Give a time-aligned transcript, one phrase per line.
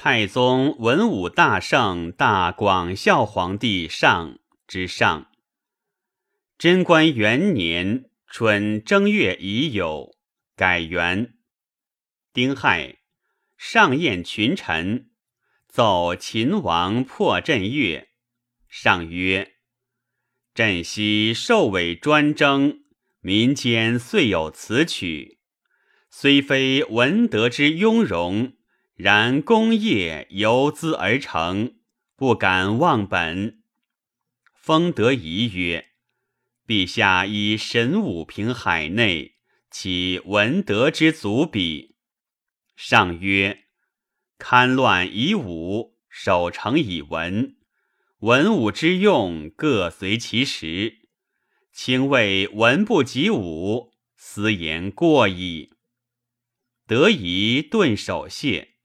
[0.00, 5.26] 太宗文武大圣大广孝皇帝上之上。
[6.56, 10.12] 贞观元年春正月已酉，
[10.54, 11.34] 改元。
[12.32, 12.98] 丁亥，
[13.56, 15.10] 上宴群臣，
[15.66, 18.06] 奏秦王破阵乐。
[18.68, 19.54] 上曰
[20.54, 22.84] ：“朕昔受委专征，
[23.18, 25.40] 民间遂有此曲，
[26.08, 28.52] 虽非文德之雍容。”
[28.98, 31.76] 然功业由兹而成，
[32.16, 33.62] 不敢忘本。
[34.52, 35.90] 封德仪曰
[36.66, 39.36] ：“陛下以神武平海内，
[39.70, 41.94] 其文德之足比。”
[42.74, 43.66] 上曰
[44.36, 47.54] ：“堪乱以武，守成以文，
[48.18, 51.08] 文武之用各随其时。
[51.72, 55.70] 卿谓文不及武，斯言过矣。”
[56.88, 58.77] 德仪顿首谢。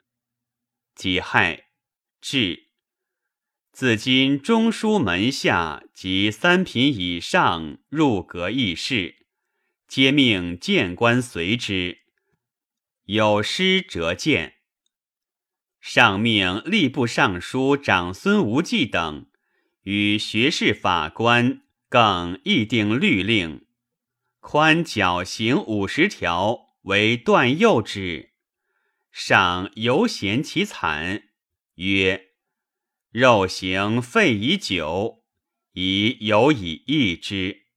[0.95, 1.69] 己亥，
[2.21, 2.67] 至。
[3.71, 9.25] 自今中书门下及三品以上入阁议事，
[9.87, 12.03] 皆命谏官随之。
[13.05, 14.57] 有失折谏。
[15.81, 19.25] 上命吏部尚书长孙无忌等
[19.81, 23.65] 与学士法官更议定律令，
[24.39, 28.32] 宽绞刑五十条为断右之。
[29.13, 31.29] 上犹嫌其惨，
[31.75, 32.31] 曰
[33.13, 35.23] ：“肉刑废已久，
[35.73, 37.67] 已有以易之。”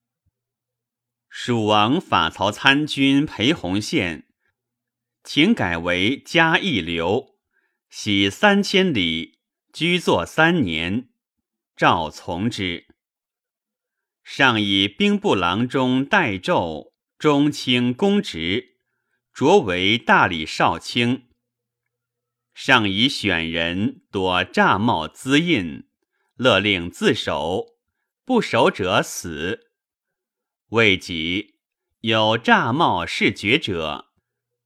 [1.29, 4.27] 蜀王法曹参军裴弘宪，
[5.23, 7.37] 请改为嘉义留，
[7.91, 9.41] 徙三千里，
[9.75, 11.11] 居坐三年。
[11.77, 12.87] 赵从之。
[14.25, 18.79] 上以兵部郎中代胄中卿公职，
[19.35, 21.26] 擢为大理少卿。
[22.57, 25.87] 上以选人多诈冒资印，
[26.37, 27.77] 勒令自首，
[28.25, 29.73] 不守者死。
[30.71, 31.59] 未及
[32.01, 34.07] 有诈冒弑爵者，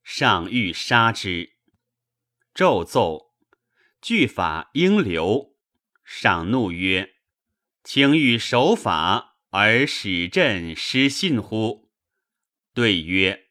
[0.05, 1.55] 上欲杀之。
[2.55, 3.33] 骤奏
[4.01, 5.57] 据法应留。
[6.05, 7.15] 上怒曰
[7.83, 11.91] ：“卿欲守法而使朕失信乎？”
[12.73, 13.49] 对曰：“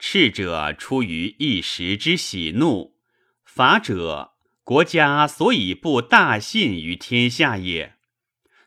[0.00, 2.91] 赤者出于一时之喜怒。”
[3.54, 4.32] 法者，
[4.64, 7.98] 国家所以不大信于天下也。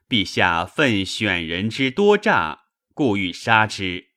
[0.07, 4.09] 陛下奋选人之多诈，故欲杀之，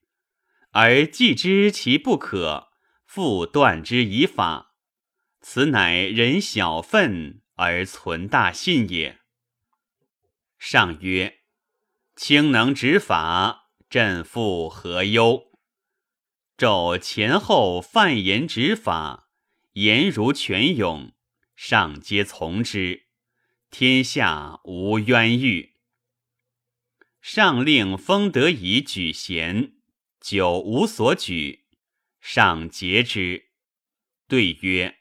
[0.73, 2.69] 而既知其不可，
[3.07, 4.75] 复断之以法，
[5.41, 9.21] 此乃人小愤而存大信也。
[10.59, 11.39] 上曰
[12.15, 15.45] ：“卿能执法，朕复何忧？”
[16.59, 19.28] 纣前后犯言执法。
[19.81, 21.13] 言如泉涌，
[21.55, 23.05] 上皆从之，
[23.71, 25.75] 天下无冤狱。
[27.23, 29.75] 上令封德以举贤，
[30.21, 31.67] 久无所举，
[32.21, 33.51] 上节之。
[34.27, 34.97] 对曰：“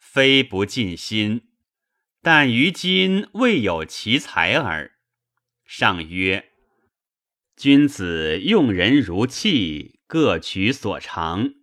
[0.00, 1.52] 非不尽心，
[2.20, 4.96] 但于今未有其才耳。”
[5.64, 6.50] 上曰
[7.54, 11.54] ：“君子用人如器，各取所长。”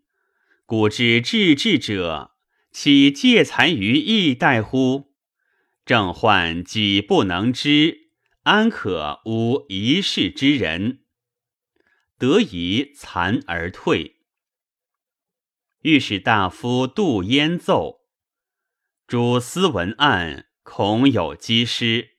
[0.65, 2.28] 古之治治者，
[2.71, 5.13] 岂借残于一代乎？
[5.85, 8.11] 正患己不能知，
[8.43, 11.03] 安可无一世之人？
[12.17, 14.17] 得以残而退。
[15.81, 18.01] 御史大夫杜淹奏：
[19.07, 22.17] 诸司文案恐有积失，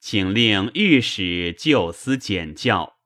[0.00, 2.96] 请令御史就司检校。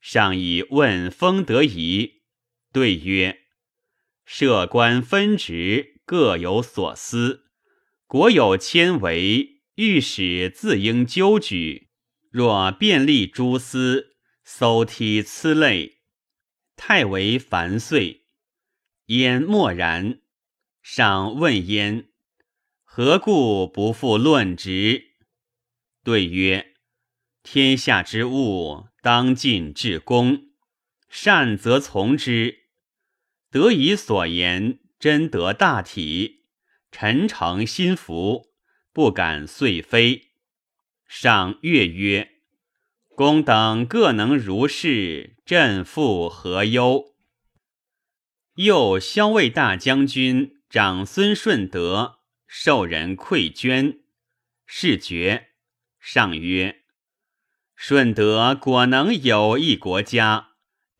[0.00, 2.22] 上以问封德仪，
[2.72, 3.41] 对曰。
[4.34, 7.50] 设官分职，各有所思。
[8.06, 11.90] 国有千为，御史自应纠举。
[12.30, 15.98] 若便利诸司，搜剔此类，
[16.76, 18.22] 太为繁碎。
[19.08, 20.22] 焉默然。
[20.80, 22.08] 上问焉：
[22.84, 25.08] 何故不复论职？
[26.02, 26.72] 对曰：
[27.42, 30.44] 天下之物，当尽至公。
[31.10, 32.61] 善则从之。
[33.52, 36.46] 得以所言，真得大体，
[36.90, 38.46] 臣诚心服，
[38.94, 40.30] 不敢遂非。
[41.06, 42.30] 上悦曰
[43.14, 47.14] ：“公等各能如是，朕复何忧？”
[48.56, 53.98] 又骁卫大将军长孙顺德受人馈捐，
[54.64, 55.48] 是爵。
[56.00, 56.84] 上曰
[57.76, 60.51] ：“顺德果能有一国家。”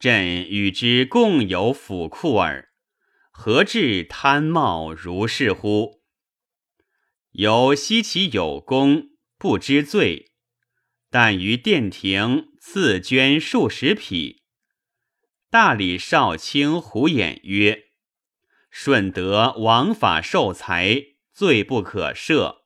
[0.03, 2.73] 朕与之共有府库耳，
[3.31, 6.03] 何至贪冒如是乎？
[7.31, 10.33] 由悉其有功，不知罪，
[11.09, 14.43] 但于殿庭赐捐数十匹。
[15.49, 17.85] 大理少卿胡衍曰
[18.73, 21.01] ：“顺德王法受财，
[21.33, 22.63] 罪不可赦，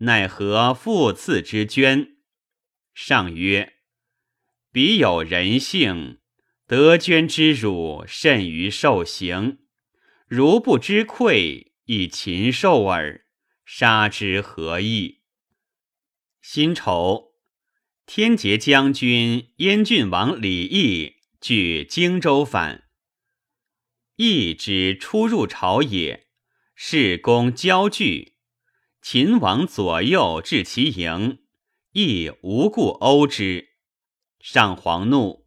[0.00, 2.18] 奈何复赐之捐？”
[2.92, 3.76] 上曰
[4.70, 6.18] ：“彼有人性，
[6.66, 9.58] 得捐之辱甚于受刑。
[10.26, 13.22] 如不知愧，亦禽兽耳。”
[13.66, 15.22] 杀之何益？
[16.42, 17.32] 辛丑，
[18.04, 22.84] 天节将军燕郡王李毅据荆州反。
[24.16, 26.26] 毅之初入朝也，
[26.74, 28.34] 事功交据。
[29.00, 31.38] 秦王左右至其营，
[31.92, 33.70] 亦无故殴之。
[34.40, 35.43] 上皇怒，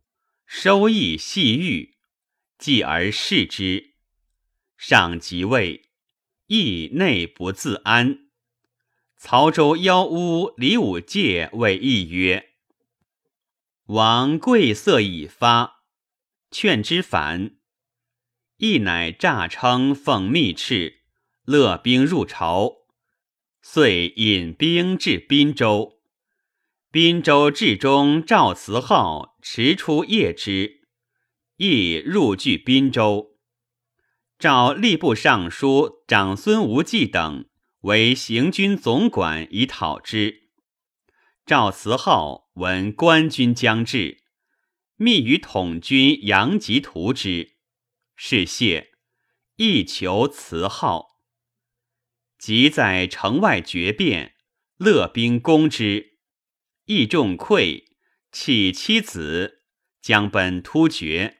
[0.49, 1.97] 收益细狱，
[2.57, 3.95] 继而视之。
[4.77, 5.89] 上即位。
[6.47, 8.29] 邑内不自安。
[9.17, 12.51] 曹州妖巫李武介谓义曰
[13.88, 15.83] ：“王贵色已发，
[16.49, 17.57] 劝之反。”
[18.55, 20.99] 义乃诈称奉密敕，
[21.44, 22.88] 勒兵入朝，
[23.61, 25.96] 遂引兵至滨州。
[26.99, 30.81] 滨州治中赵慈浩驰出夜之，
[31.57, 33.38] 亦入据滨州。
[34.39, 37.45] 召吏部尚书长孙无忌等
[37.81, 40.49] 为行军总管以讨之。
[41.45, 44.23] 赵慈浩闻官军将至，
[44.95, 47.57] 密与统军杨吉图之，
[48.15, 48.88] 是谢，
[49.57, 51.09] 亦求慈浩。
[52.39, 54.33] 即在城外决变，
[54.77, 56.17] 勒兵攻之，
[56.88, 57.86] 义众愧，
[58.31, 59.62] 弃妻子，
[60.01, 61.39] 将奔突厥，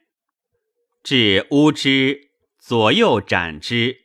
[1.02, 2.28] 至乌之。
[2.58, 4.02] 左右斩之，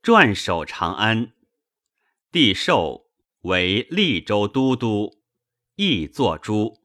[0.00, 1.32] 转守长安。
[2.30, 3.08] 帝授
[3.40, 5.18] 为利州都督，
[5.74, 6.80] 亦作诸。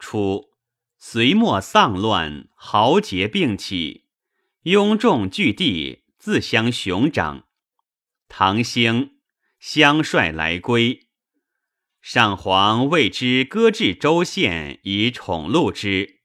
[0.00, 0.50] 初，
[0.98, 4.06] 隋末丧乱，豪杰并起，
[4.62, 7.46] 雍众聚地，自相雄长。
[8.26, 9.20] 唐兴
[9.60, 11.05] 相率来归，
[12.08, 16.20] 上皇为之搁置州县以宠禄之，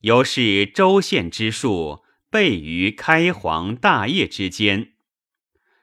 [0.00, 2.04] 由是州县之数。
[2.28, 4.92] 备于开皇大业之间，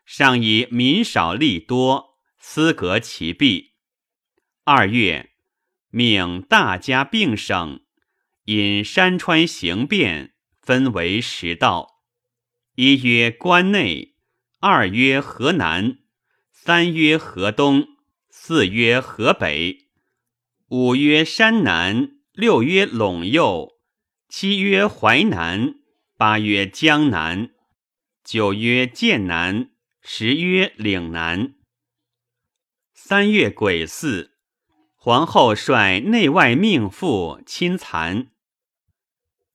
[0.06, 3.72] 上以民少利多，私革其弊。
[4.64, 5.32] 二月，
[5.90, 7.80] 命大家并省，
[8.44, 12.04] 因山川形变，分为十道：
[12.76, 14.14] 一曰关内，
[14.60, 15.98] 二曰河南，
[16.52, 17.95] 三曰河东，
[18.48, 19.88] 四曰河北，
[20.68, 23.80] 五曰山南，六曰陇右，
[24.30, 25.80] 七曰淮南。
[26.16, 27.50] 八曰江南，
[28.24, 31.56] 九曰剑南，十曰岭南。
[32.94, 34.30] 三月癸巳，
[34.94, 38.28] 皇后率内外命妇亲蚕。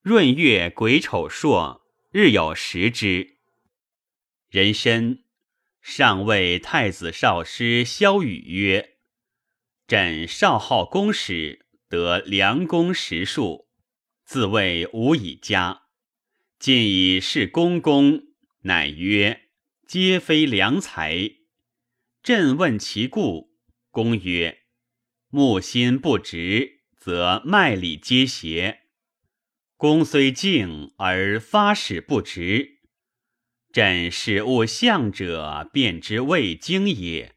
[0.02, 3.36] 闰月癸丑朔，日有食之。
[4.48, 5.20] 人参
[5.80, 8.96] 上谓太子少师萧雨曰
[9.88, 13.68] ：“朕少好公使，得良弓十数，
[14.24, 15.82] 自谓无以加。”
[16.60, 18.22] 今以是公公，
[18.62, 19.48] 乃曰
[19.88, 21.30] ：“皆非良才。”
[22.22, 23.54] 朕问其故，
[23.90, 24.64] 公曰
[25.32, 28.80] ：“木心不直，则脉里皆邪。
[29.78, 32.79] 公虽静而发始不直，
[33.72, 37.36] 朕使物象者，便之未经也。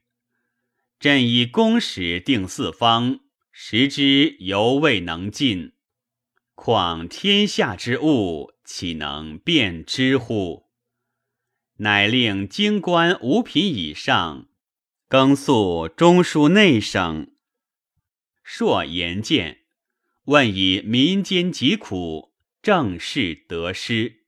[1.00, 3.20] 朕以公使定四方，
[3.52, 5.74] 时之犹未能尽。”
[6.56, 10.70] 况天下之物，岂能辨之乎？
[11.78, 14.48] 乃令京官五品以上，
[15.08, 17.32] 更肃中书内省。
[18.44, 19.66] 硕言见，
[20.26, 24.23] 问以民间疾苦，政事得失。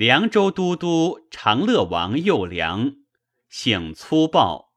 [0.00, 2.96] 凉州都督长乐王幼良，
[3.50, 4.72] 性粗暴，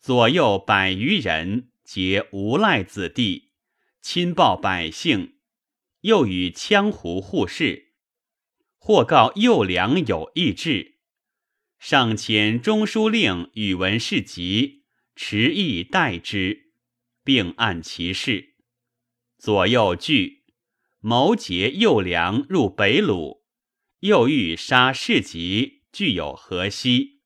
[0.00, 3.52] 左右百余人，皆无赖子弟。
[4.02, 5.36] 亲报百姓，
[6.00, 7.92] 又与羌胡互市。
[8.76, 10.96] 或告右良有异志，
[11.78, 14.82] 上遣中书令宇文士集
[15.14, 16.72] 持意待之，
[17.22, 18.56] 并按其事。
[19.38, 20.42] 左右惧，
[20.98, 23.42] 谋劫右良入北虏，
[24.06, 27.22] 又欲杀士集，具有河西。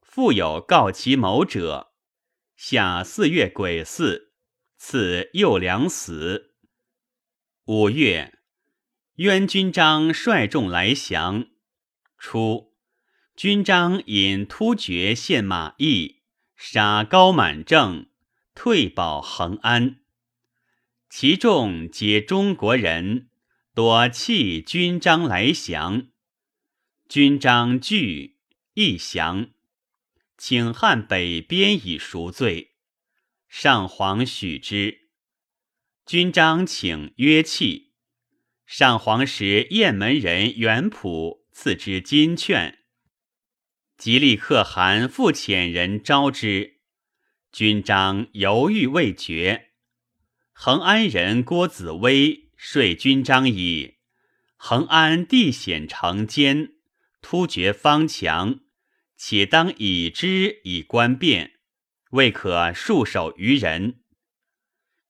[0.00, 1.92] 复有告其谋者。
[2.54, 4.30] 下四月癸巳。
[4.78, 6.54] 赐右良死。
[7.64, 8.38] 五月，
[9.16, 11.48] 渊军章率众来降。
[12.16, 12.72] 初，
[13.34, 16.22] 军章引突厥献马邑，
[16.56, 18.06] 杀高满正，
[18.54, 19.96] 退保恒安。
[21.08, 23.29] 其众皆中国人，
[23.72, 26.08] 多弃军章来降。
[27.08, 28.38] 军章惧，
[28.74, 29.50] 亦降。
[30.36, 32.74] 请汉北边以赎罪。
[33.48, 35.10] 上皇许之。
[36.04, 37.92] 军章请约弃。
[38.66, 42.80] 上皇时雁门人元普赐之金券。
[43.96, 46.80] 吉利可汗复遣人招之。
[47.52, 49.70] 军章犹豫未决。
[50.52, 53.96] 恒安人郭子威遂军章以
[54.56, 56.74] 恒安地险城坚，
[57.22, 58.60] 突厥方强，
[59.16, 61.54] 且当以之以观变，
[62.10, 64.02] 未可束手于人。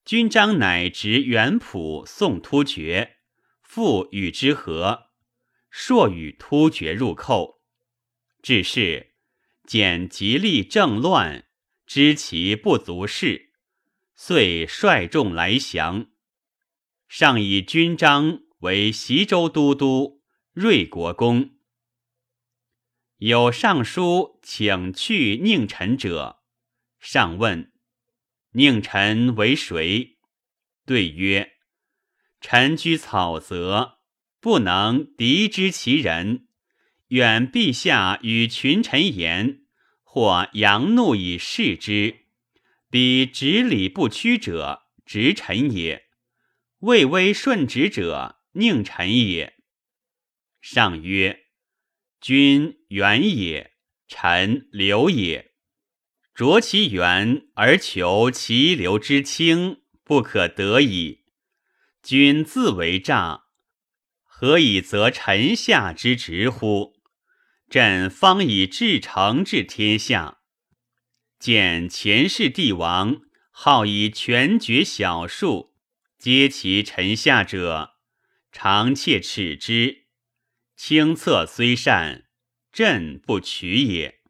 [0.05, 3.17] 军章乃执元普送突厥。
[3.63, 5.11] 复与之和，
[5.71, 7.61] 朔与突厥入寇，
[8.41, 9.15] 至是
[9.67, 11.47] 简吉利政乱，
[11.85, 13.51] 知其不足事，
[14.15, 16.10] 遂率众来降。
[17.13, 21.57] 上以军章为西州都督、瑞国公。
[23.17, 26.45] 有上书请去佞臣者，
[27.01, 27.73] 上问
[28.55, 30.19] ：“佞臣为谁？”
[30.87, 31.55] 对曰。
[32.41, 33.99] 臣居草泽，
[34.39, 36.47] 不能敌之其人。
[37.09, 39.63] 愿陛下与群臣言，
[40.05, 42.27] 或扬怒以示之。
[42.89, 46.05] 彼执礼不屈者，直臣也；
[46.81, 49.55] 畏威顺直者，宁臣也。
[50.63, 51.41] 上曰：
[52.23, 53.73] 君远也，
[54.09, 55.53] 臣流也。
[56.35, 61.27] 着其源而求其流之清，不可得矣。
[62.03, 63.43] 君自为诈，
[64.25, 66.95] 何以则臣下之直乎？
[67.69, 70.39] 朕方以至诚治天下。
[71.39, 73.21] 见前世帝王
[73.51, 75.70] 好以权绝小数，
[76.21, 77.95] 皆其臣下者，
[78.53, 80.09] 常窃耻之。
[80.77, 82.29] 清策虽善，
[82.71, 84.21] 朕不取也。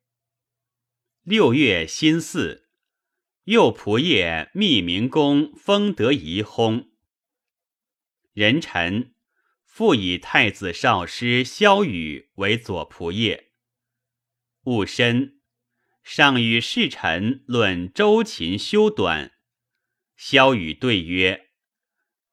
[1.24, 2.68] 六月辛巳，
[3.46, 6.90] 右仆射密明公封得仪薨。
[8.34, 9.16] 人臣
[9.64, 13.46] 复以太子少师萧雨为左仆射。
[14.62, 15.40] 戊申，
[16.04, 19.32] 上与侍臣论周秦修短。
[20.14, 21.48] 萧雨对曰：“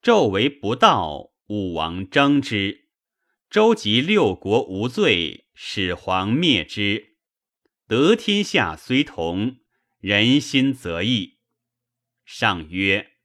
[0.07, 2.85] 纣为不道，武王争之；
[3.49, 7.17] 周及六国无罪，始皇灭之。
[7.89, 9.57] 得天下虽同，
[9.99, 11.39] 人心则异。”
[12.23, 13.15] 上曰：“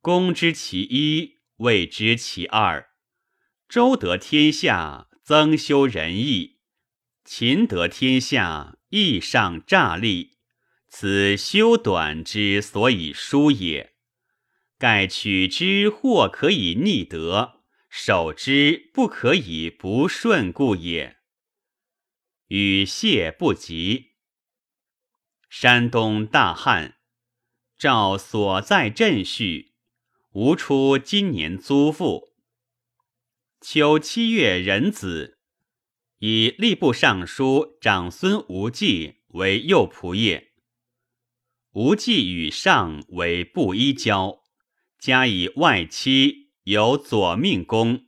[0.00, 2.92] 公知其一。”未知其二，
[3.68, 6.60] 周得天下，增修仁义；
[7.26, 10.38] 秦得天下，义上诈立。
[10.88, 13.95] 此修短之所以疏也。
[14.78, 21.16] 盖取之或可以逆德，守之不可以不顺故也。
[22.48, 24.12] 与谢不及。
[25.48, 26.96] 山东大旱，
[27.78, 29.72] 赵所在镇序。
[30.32, 32.34] 无出今年租赋。
[33.62, 35.38] 秋七月壬子，
[36.18, 40.48] 以吏部尚书长孙无忌为右仆射。
[41.72, 44.42] 无忌与上为布衣交，
[44.98, 48.06] 加以外戚，有左命公，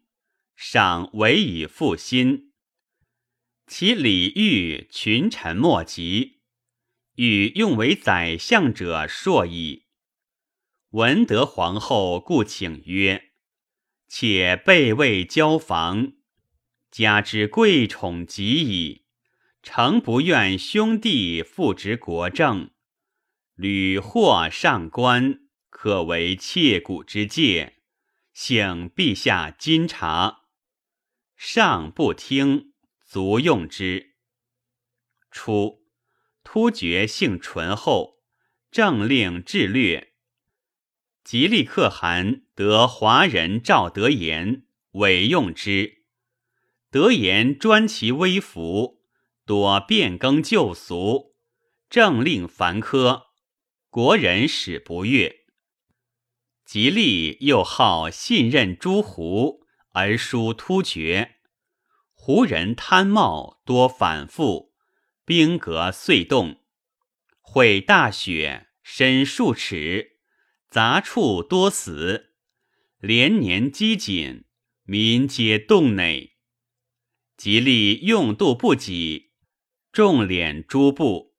[0.56, 2.52] 赏委以复心。
[3.66, 6.40] 其礼遇群臣莫及，
[7.16, 9.84] 欲用为宰相者硕矣。
[10.92, 13.32] 文德皇后故请曰
[14.08, 16.14] ：“且备位交房，
[16.90, 19.04] 加之贵宠极矣，
[19.62, 22.70] 诚不愿兄弟复执国政。
[23.54, 25.47] 屡获上官，
[25.80, 27.76] 可为切骨之戒，
[28.32, 30.40] 请陛下今察。
[31.36, 32.72] 上不听，
[33.06, 34.16] 卒用之。
[35.30, 35.84] 初，
[36.42, 38.16] 突厥性淳厚，
[38.72, 40.14] 政令治略。”
[41.22, 46.02] 吉利可汗得华人赵德言委用之，
[46.90, 49.04] 德言专其微服，
[49.46, 51.36] 多变更旧俗，
[51.88, 53.26] 政令繁苛，
[53.90, 55.37] 国人始不悦。
[56.68, 61.36] 吉利又好信任诸胡，而疏突厥，
[62.12, 64.74] 胡人贪冒多反复，
[65.24, 66.60] 兵革遂动，
[67.40, 70.18] 会大雪深数尺。
[70.68, 72.34] 杂处多死，
[72.98, 74.44] 连年饥馑，
[74.82, 76.36] 民皆冻馁。
[77.38, 79.30] 吉利用度不给，
[79.90, 81.34] 重敛诸部，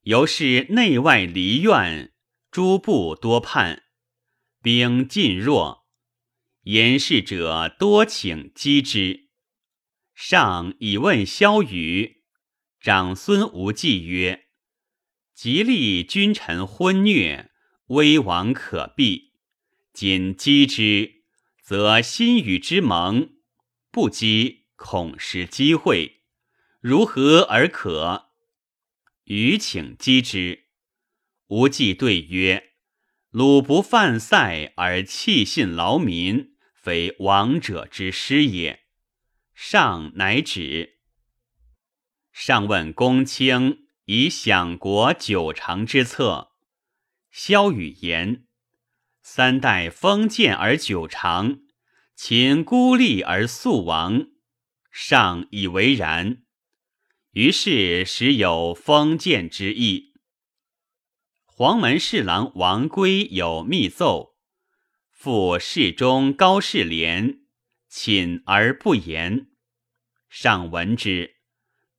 [0.00, 2.12] 由是内外离怨，
[2.50, 3.83] 诸部多叛，
[4.64, 5.84] 兵尽弱，
[6.62, 9.28] 言事者多请击之。
[10.14, 12.24] 上以问萧雨，
[12.80, 14.46] 长孙无忌曰
[15.36, 17.50] ：“吉利君臣昏虐，
[17.88, 19.34] 危亡可避。
[19.92, 21.24] 今击之，
[21.62, 23.34] 则心与之盟；
[23.90, 26.22] 不击，恐失机会。
[26.80, 28.30] 如何而可？”
[29.24, 30.68] 余请击之。
[31.48, 32.70] 无忌对曰
[33.34, 38.84] ：“鲁不犯塞而弃信劳民，非王者之师也。”
[39.52, 41.00] 上乃止。
[42.30, 46.52] 上问公卿以享国九成之策。
[47.32, 48.44] 萧语言：
[49.20, 51.58] 三代封建而久长，
[52.14, 54.28] 秦孤立而速亡。
[54.92, 56.44] 上以为然。
[57.32, 60.13] 于是时有封建之意。
[61.56, 64.34] 黄门侍郎王圭有密奏，
[65.12, 67.42] 复侍中高士廉。
[67.88, 69.46] 寝而不言。
[70.28, 71.36] 上闻之。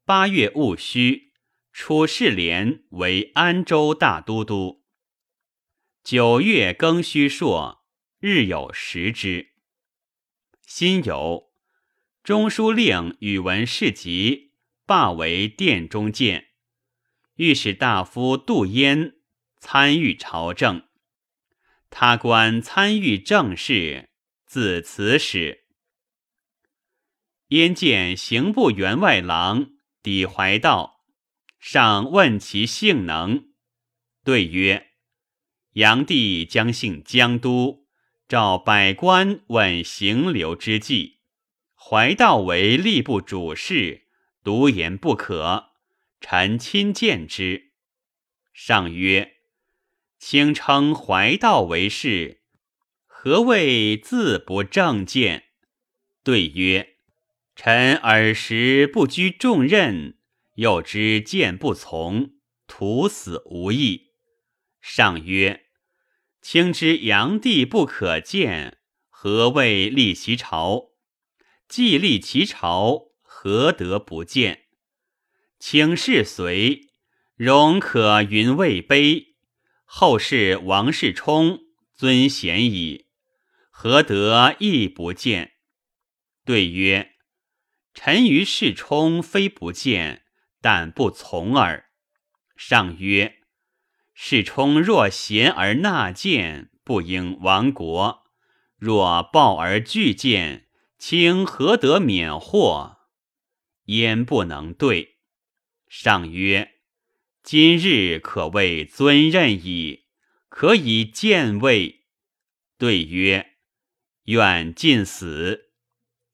[0.04, 1.32] 八月戊戌，
[1.72, 4.84] 楚士廉为安州大都督。
[6.04, 7.86] 九月庚戌朔，
[8.20, 9.54] 日有食之。
[10.68, 11.46] 辛酉，
[12.22, 14.52] 中书令宇文士集
[14.86, 16.48] 罢为殿中监。
[17.36, 19.15] 御史大夫杜淹
[19.68, 20.84] 参与朝政。
[21.90, 24.10] 他官参与政事，
[24.46, 25.66] 自此始。
[27.48, 29.72] 燕见刑部员外郎
[30.04, 31.04] 抵怀道，
[31.58, 33.54] 上问其性能，
[34.24, 34.92] 对曰
[35.74, 37.88] ：“炀帝将幸江都，
[38.28, 41.22] 召百官问行流之计。
[41.74, 44.06] 怀道为吏部主事，
[44.44, 45.72] 独言不可。
[46.22, 47.72] 臣亲见之。”
[48.54, 49.32] 上曰
[50.28, 52.42] ：“卿称怀道为士，
[53.06, 55.50] 何谓自不正见？”
[56.26, 56.96] 对曰：
[57.56, 60.18] 臣尔时不居重任，
[60.56, 62.32] 又知谏不从，
[62.66, 64.14] 徒死无益。
[64.82, 65.68] 上曰
[66.42, 70.90] ：“卿知炀帝不可见，何谓立其朝？
[71.68, 74.64] 既立其朝，何得不见？
[75.60, 76.90] 卿事随，
[77.36, 79.35] 容可云位卑。
[79.86, 81.62] 后世王世充
[81.94, 83.08] 尊贤矣，
[83.70, 85.54] 何得亦不见？”
[86.44, 87.14] 对曰。
[87.98, 90.26] 臣于世充非不见，
[90.60, 91.92] 但不从耳。
[92.58, 93.38] 上曰：
[94.14, 98.26] 世充若贤而纳谏，不应亡国；
[98.76, 100.68] 若暴而拒谏，
[101.00, 102.98] 卿何得免祸？
[103.86, 105.20] 焉不能对？
[105.88, 106.75] 上曰：
[107.48, 110.06] 今日可谓尊任矣，
[110.50, 112.08] 可以见位。
[112.76, 113.58] 对曰：
[114.24, 115.70] 愿尽死。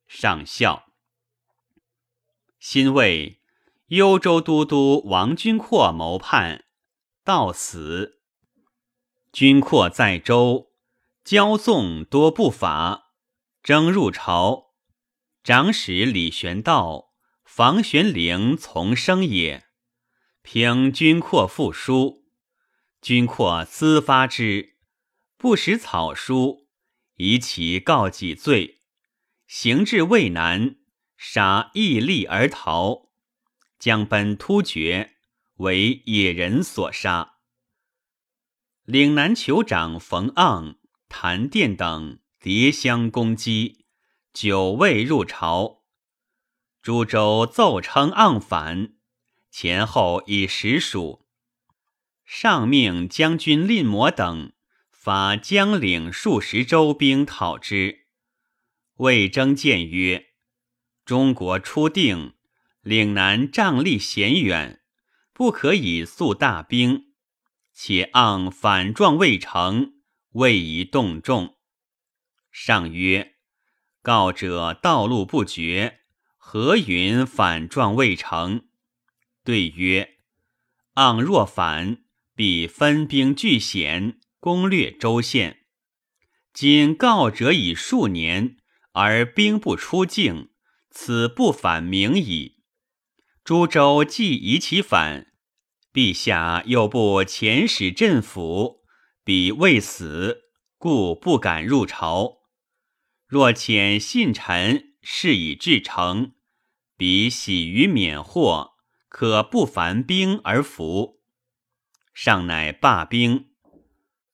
[0.08, 0.86] 上笑。
[2.62, 3.42] 辛未，
[3.88, 6.64] 幽州都督王君阔谋叛，
[7.26, 8.22] 到死。
[9.34, 10.72] 君阔在州，
[11.26, 13.12] 骄纵多不法，
[13.62, 14.72] 征入朝。
[15.44, 17.12] 长史李玄道、
[17.44, 19.71] 房玄龄从生也。
[20.44, 22.26] 凭君阔复书，
[23.02, 24.76] 君阔私发之，
[25.38, 26.68] 不识草书，
[27.16, 28.82] 以其告己罪，
[29.48, 30.78] 行至渭南。
[31.24, 33.12] 杀义利而逃，
[33.78, 35.18] 将奔突厥，
[35.58, 37.34] 为野人所杀。
[38.86, 40.78] 岭南酋长冯盎、
[41.08, 43.86] 谭殿等迭相攻击，
[44.34, 45.84] 久未入朝。
[46.82, 48.96] 诸州奏称盎反，
[49.52, 51.28] 前后以实属。
[52.26, 54.54] 上命将军令摩等
[54.90, 58.08] 发江岭数十州兵讨之。
[58.96, 60.28] 魏征谏曰。
[61.04, 62.36] 中国初定，
[62.82, 64.82] 岭南瘴疠险远，
[65.34, 67.14] 不可以速大兵。
[67.74, 69.96] 且盎反状未成，
[70.34, 71.58] 未宜动众。
[72.52, 73.36] 上曰
[74.02, 76.02] ：“告者道路不绝，
[76.38, 78.70] 何云反状未成？”
[79.44, 80.18] 对曰
[80.96, 82.04] ：“盎若反，
[82.36, 85.66] 必分兵据险，攻略州县。
[86.54, 88.58] 今告者已数年，
[88.94, 90.50] 而兵不出境。”
[90.94, 92.58] 此不反明矣。
[93.46, 95.32] 诸州既疑其反，
[95.94, 98.82] 陛下又不遣使镇抚，
[99.24, 102.40] 彼未死，故不敢入朝。
[103.26, 106.34] 若遣信臣，事以至诚，
[106.98, 108.71] 彼喜于免祸，
[109.12, 111.20] 可不烦兵而服。
[112.14, 113.50] 上乃罢兵。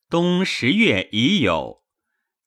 [0.08, 1.84] 冬十月已有，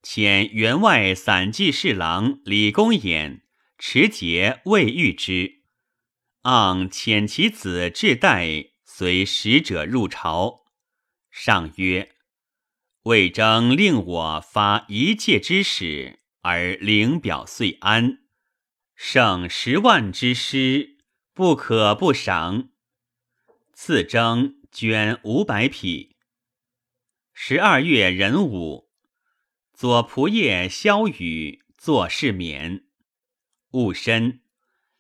[0.03, 3.43] 遣员外散骑侍郎李公衍
[3.77, 5.63] 持节未遇之，
[6.45, 10.61] 盎遣其子至代随使者入朝。
[11.31, 12.13] 上曰
[13.05, 18.21] ：“魏征令我发一介之使，而领表遂安。
[18.97, 20.90] 胜十万之师，
[21.41, 22.69] 不可不赏。
[23.73, 26.17] 赐征捐五百匹。”
[27.33, 28.91] 十二月壬午，
[29.73, 32.85] 左仆射萧雨作事免。
[33.71, 34.43] 戊申，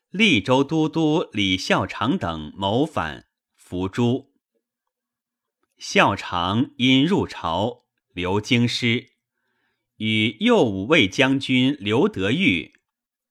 [0.09, 4.33] 利州都督李孝常等谋反，伏诛。
[5.76, 9.11] 孝常因入朝，留京师，
[9.96, 12.81] 与右武卫将军刘德裕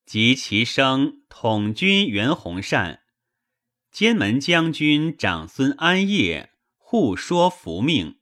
[0.05, 2.98] 及其生统军袁弘善、
[3.91, 8.19] 监门将军长孙安业互说服命。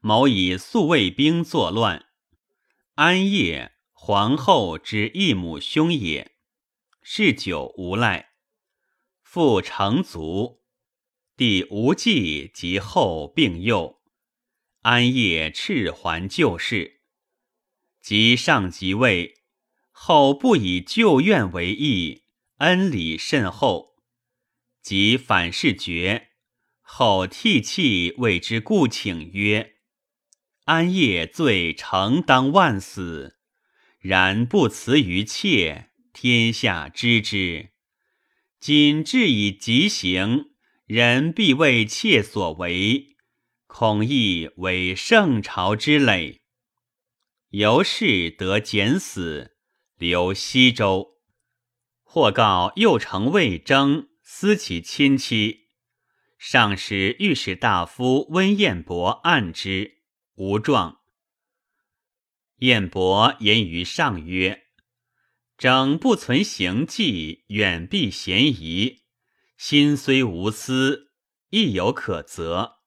[0.00, 2.06] 某以宿卫兵作乱，
[2.94, 6.36] 安业皇后之一母兄也，
[7.02, 8.34] 嗜酒无赖，
[9.20, 10.62] 父成卒，
[11.36, 14.00] 弟无忌及后病幼，
[14.82, 17.00] 安业赤还旧事，
[18.00, 19.34] 及上即位
[19.90, 22.22] 后，不以旧怨为义，
[22.58, 23.95] 恩礼甚厚，
[24.86, 26.28] 及反事绝
[26.80, 29.72] 后，涕泣为之故请曰。
[30.66, 33.40] 安业罪诚当万死，
[33.98, 37.70] 然不辞于妾，天下知之。
[38.60, 40.50] 今至以极刑，
[40.84, 43.16] 人必为妾所为，
[43.66, 46.42] 恐亦为圣朝之累。
[47.48, 49.56] 由是得减死，
[49.98, 51.16] 留西州。
[52.04, 55.68] 或告右丞魏征思其亲戚，
[56.36, 59.98] 上使御史大夫温彦博案之。
[60.34, 60.98] 无状。
[62.56, 64.64] 彦伯言于上曰
[65.56, 69.04] ：“整不存行迹，远避嫌疑，
[69.56, 71.12] 心虽无私，
[71.50, 72.80] 亦有可责。”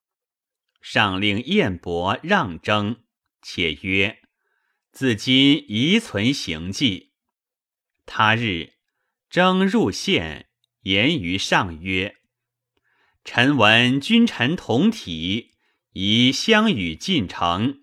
[0.81, 3.03] 上令彦伯让征，
[3.41, 4.21] 且曰
[4.91, 7.13] ：“自今宜存行迹。”
[8.05, 8.73] 他日，
[9.29, 10.48] 征入县，
[10.89, 12.17] 言于上曰
[13.23, 15.51] ：“臣闻君臣同体。”
[15.93, 17.81] 宜相与进城，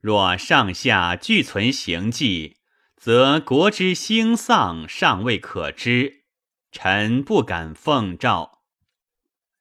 [0.00, 2.58] 若上下俱存行迹，
[2.96, 6.22] 则国之兴丧尚未可知。
[6.70, 8.62] 臣不敢奉诏。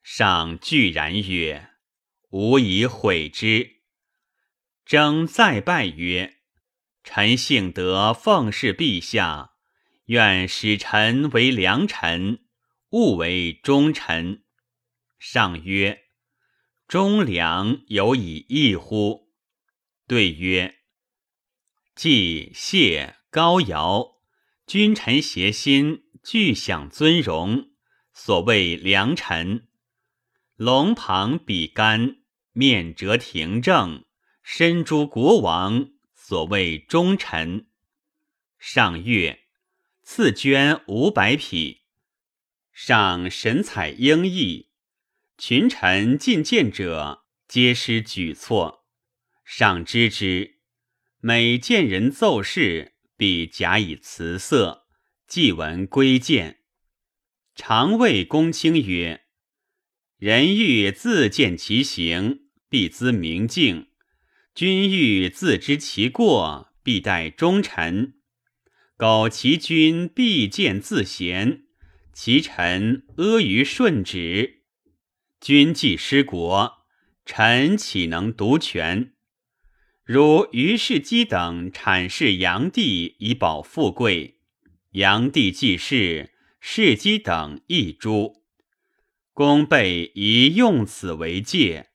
[0.04, 1.72] 上惧然曰
[2.30, 3.82] ：“吾以悔之。”
[4.86, 6.36] 征再拜曰
[7.04, 9.54] ：“臣幸得奉侍陛下，
[10.06, 12.43] 愿使臣为良臣，
[12.94, 14.44] 勿为忠臣。”
[15.20, 16.00] 上曰。
[16.88, 19.32] 忠良有以义乎？
[20.06, 20.76] 对曰：
[21.96, 24.18] 季谢高尧，
[24.68, 27.72] 君臣协心，俱享尊荣，
[28.14, 29.62] 所谓良臣；
[30.56, 32.18] 龙旁比干，
[32.52, 34.06] 面折廷正，
[34.44, 37.68] 身诛国王，所谓忠臣。
[38.60, 39.46] 上月，
[40.04, 41.83] 赐绢五百匹，
[42.86, 44.68] 上神采英毅。
[45.38, 48.84] 群臣进谏者，皆施举措。
[49.46, 50.56] 上知之，
[51.22, 54.86] 每见人奏事，必假以辞色，
[55.26, 56.60] 祭闻归谏。
[57.56, 59.22] 常谓公卿曰
[60.20, 63.86] ：“人欲自见其行，必资明镜；
[64.54, 68.16] 君欲自知其过，必待忠臣。
[68.98, 71.63] 苟其君必见自贤，
[72.14, 74.62] 其臣阿谀顺直。”
[75.42, 76.86] 君既失国，
[77.26, 79.14] 臣岂能独权？
[80.06, 84.40] 如于世基等阐释炀帝以保富贵，
[84.92, 88.44] 炀帝既逝，世基等亦诛。
[89.34, 91.90] 公辈宜用此为戒，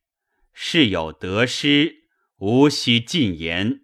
[0.52, 2.04] 事有得失，
[2.38, 3.83] 无需进言。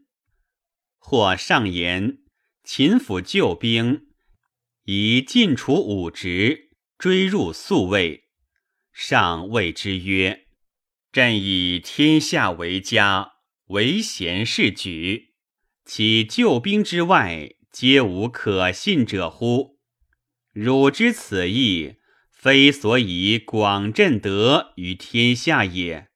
[0.98, 2.18] 或上言
[2.64, 4.08] 秦府救兵，
[4.84, 8.24] 以尽除武职，追入宿卫。
[8.92, 10.46] 上谓之曰
[11.10, 13.32] ：“朕以天下为家，
[13.68, 15.34] 唯贤是举，
[15.84, 19.80] 其救兵之外，皆无可信者乎？
[20.52, 21.96] 汝知此意，
[22.30, 26.08] 非所以广振德于天下也。”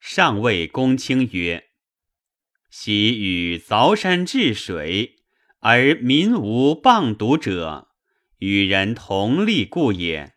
[0.00, 1.68] 上谓公卿曰
[2.70, 5.21] ：“昔与凿山治水，
[5.64, 7.86] 而民无谤读者，
[8.38, 10.34] 与人同利故也。”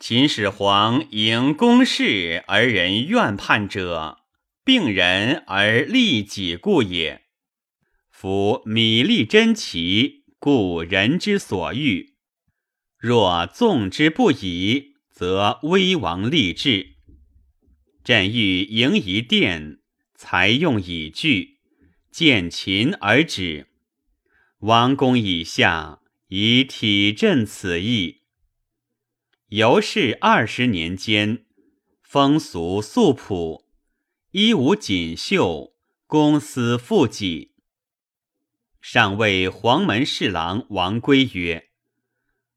[0.00, 4.18] 秦始皇迎公事而人怨叛者，
[4.64, 7.22] 病人而利己故也。
[8.10, 12.14] 夫米粒珍奇，故人之所欲；
[12.98, 16.96] 若纵之不已，则危亡立志。
[18.02, 19.78] 朕欲迎一殿，
[20.16, 21.60] 才用以具，
[22.10, 23.68] 见秦而止。
[24.60, 28.24] 王公以下，以体朕此意。
[29.46, 31.46] 由是二十年间，
[32.02, 33.64] 风俗素朴，
[34.32, 35.72] 衣无锦绣，
[36.06, 37.54] 公私富己。
[38.82, 41.70] 上谓黄门侍郎王圭曰：“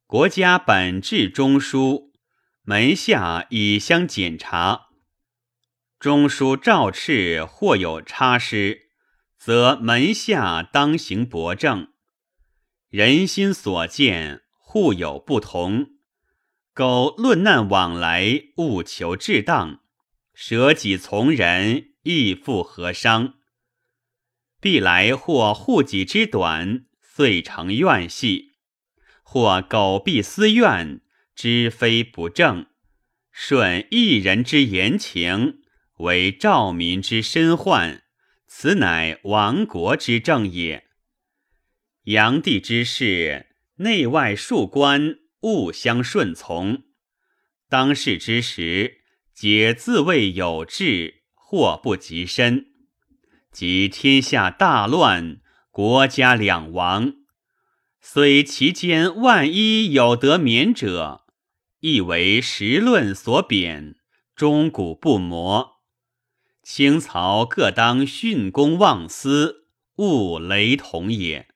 [0.05, 2.11] 国家本治中书，
[2.63, 4.87] 门下以相检查。
[5.97, 8.89] 中书赵敕或有差失，
[9.37, 11.92] 则门下当行驳正。
[12.93, 15.93] 人心所见，互有不同。”
[16.75, 19.79] 苟论难往来，务求至当，
[20.35, 23.33] 舍己从人，亦复何伤？
[24.61, 28.51] 必来或护己之短，遂成怨隙；
[29.23, 31.01] 或苟必私怨，
[31.35, 32.67] 知非不正，
[33.31, 35.61] 顺一人之言情，
[35.97, 38.03] 为赵民之身患，
[38.45, 40.85] 此乃亡国之政也。
[42.05, 45.19] 炀帝之事，内外庶官。
[45.43, 46.83] 勿相顺从，
[47.67, 49.01] 当世之时，
[49.33, 52.67] 皆自谓有志，祸不及身。
[53.51, 57.15] 及天下大乱，国家两亡，
[57.99, 61.25] 虽其间万一有得免者，
[61.81, 63.97] 亦为时论所贬，
[64.33, 65.81] 终古不磨。
[66.63, 71.49] 清曹各当训公忘私，勿雷同也。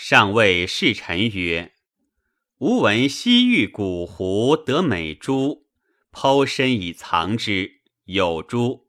[0.00, 1.72] 上谓侍臣曰。
[2.58, 5.66] 吾闻西域古湖得美珠，
[6.12, 8.86] 剖身以藏之，有珠。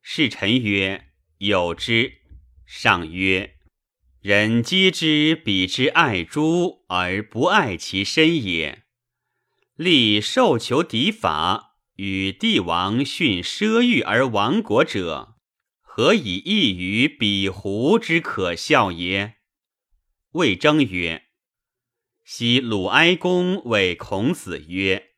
[0.00, 2.22] 侍臣曰：“有之。”
[2.64, 3.56] 上曰
[4.22, 8.84] ：“人皆知彼之爱珠而不爱其身也。
[9.76, 15.34] 立受求敌法，与帝王训奢欲而亡国者，
[15.82, 19.34] 何以异于彼湖之可笑也？”
[20.34, 21.26] 魏征曰。
[22.24, 25.10] 昔鲁哀公谓孔子曰：“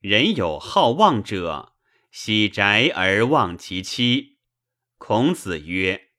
[0.00, 1.72] 人有好望者，
[2.10, 4.38] 喜宅而忘其妻。”
[4.98, 6.10] 孔子曰：“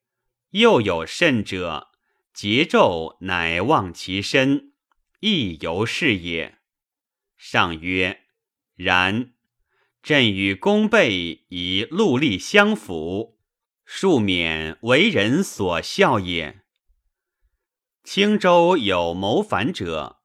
[0.50, 1.92] 又有甚者，
[2.34, 4.72] 桀纣乃忘其身，
[5.20, 6.58] 亦犹是也。”
[7.38, 8.24] 上曰
[8.74, 9.34] ：“然。
[10.02, 13.38] 朕与公辈以戮力相辅，
[13.84, 16.61] 庶免为人所笑也。”
[18.04, 20.18] 青州有谋反者。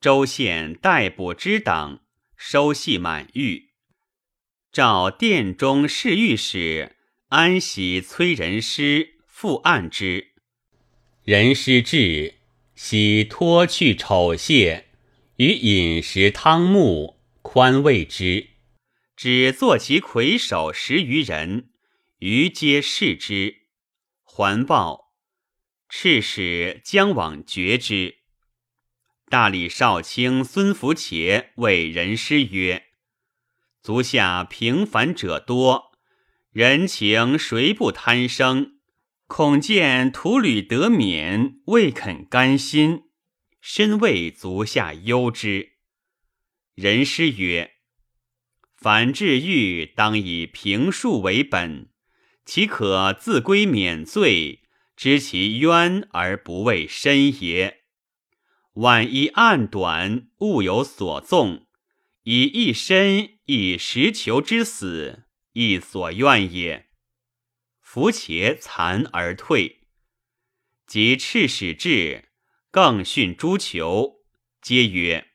[0.00, 2.00] 州县逮捕之党，
[2.36, 3.70] 收系满狱。
[4.72, 6.96] 召殿中侍御史
[7.28, 10.32] 安喜催人师复案之。
[11.22, 12.34] 人师至，
[12.74, 14.84] 悉脱去丑亵，
[15.36, 18.48] 与饮食汤沐，宽慰之，
[19.14, 21.70] 只作其魁首十余人，
[22.18, 23.58] 余皆视之。
[24.24, 25.01] 还报，
[25.94, 28.16] 赤使将往绝之。
[29.28, 32.86] 大理少卿孙福且为人师曰
[33.82, 35.92] ：“足下平凡者多，
[36.50, 38.78] 人情谁不贪生？
[39.26, 43.02] 恐见徒履得免，未肯甘心，
[43.60, 45.74] 身为足下忧之。”
[46.74, 47.74] 人师曰
[48.74, 51.90] ：“凡治狱，当以平数为本，
[52.46, 54.61] 岂可自归免罪，
[55.02, 57.82] 知其冤而不畏深也？”
[58.74, 61.66] 万一案短，物有所纵，
[62.22, 66.86] 以一身以实求之死，亦所愿也。
[67.80, 69.88] 夫且残而退。
[70.86, 72.28] 及赤使至，
[72.70, 74.20] 更训诸囚，
[74.60, 75.32] 皆曰：“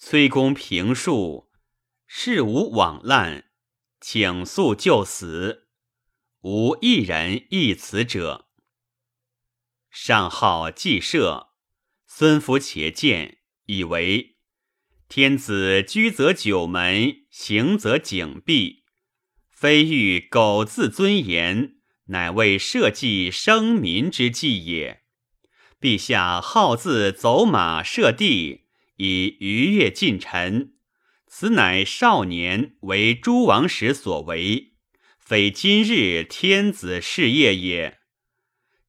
[0.00, 1.48] 崔公平恕，
[2.06, 3.50] 事无往滥，
[4.00, 5.68] 请速就死。
[6.40, 8.43] 无一人一此者。”
[9.96, 11.50] 上号祭社。
[12.04, 14.34] 孙福且见，以为
[15.08, 18.82] 天子居则九门，行则景闭，
[19.52, 21.76] 非欲苟自尊严，
[22.06, 25.02] 乃为社稷生民之计也。
[25.80, 28.64] 陛下好自走马射地，
[28.96, 30.74] 以逾越近臣，
[31.28, 34.72] 此乃少年为诸王时所为，
[35.20, 38.00] 非今日天子事业也。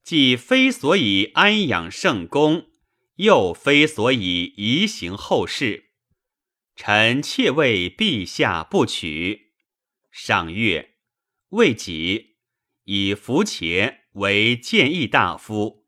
[0.06, 2.70] 既非所以安养圣公。
[3.16, 5.90] 又非所以移行后世，
[6.76, 9.54] 臣妾为陛下不取。
[10.12, 10.96] 上月，
[11.48, 12.36] 未己
[12.84, 15.86] 以符且为谏议大夫。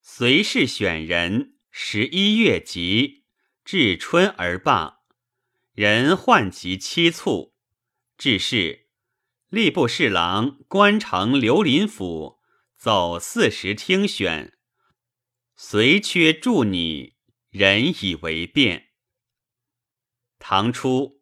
[0.00, 3.24] 随氏选人，十一月吉，
[3.64, 5.00] 至春而罢。
[5.74, 7.54] 人患疾七卒，
[8.16, 8.81] 致仕。
[9.52, 12.38] 吏部侍郎关城刘林甫
[12.74, 14.56] 走四时听选，
[15.54, 17.16] 随缺助拟，
[17.50, 18.86] 人以为变。
[20.38, 21.20] 唐初，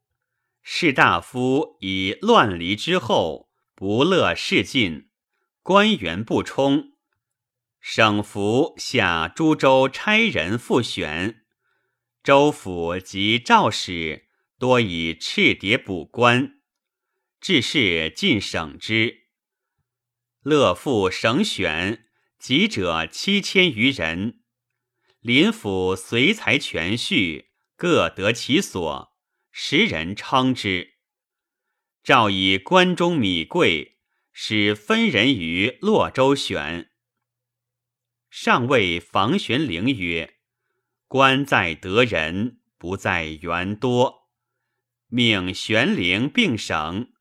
[0.63, 5.09] 士大夫以乱离之后，不乐事尽，
[5.65, 6.93] 官员不充，
[7.81, 11.43] 省府下诸州差人复选，
[12.23, 16.60] 州府及赵使多以赤牒补官。
[17.41, 19.29] 致仕尽省之，
[20.43, 22.05] 乐复省选，
[22.39, 24.43] 籍者七千余人。
[25.21, 29.17] 林府随才全序，各得其所，
[29.51, 30.97] 时人称之。
[32.03, 33.99] 诏以关中米贵，
[34.33, 36.91] 使分人于洛州选。
[38.29, 40.37] 上谓房玄龄曰
[41.09, 44.29] ：“官在得人，不在员多。
[45.09, 47.13] 命玄龄并省。”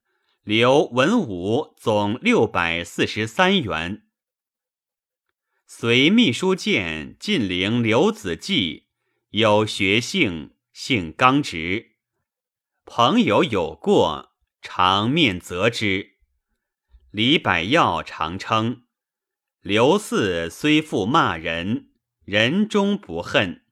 [0.49, 4.07] 刘文武总六百四十三元。
[5.67, 8.85] 随秘书监晋陵刘子骥，
[9.29, 11.97] 有学性，性刚直。
[12.83, 16.13] 朋友有过，常面责之。
[17.11, 18.85] 李百药常称：
[19.61, 21.91] 刘四虽复骂人，
[22.23, 23.67] 人终不恨。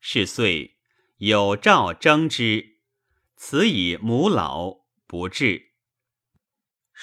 [0.00, 0.78] 是岁
[1.18, 2.80] 有诏征之，
[3.36, 5.68] 此以母老不至。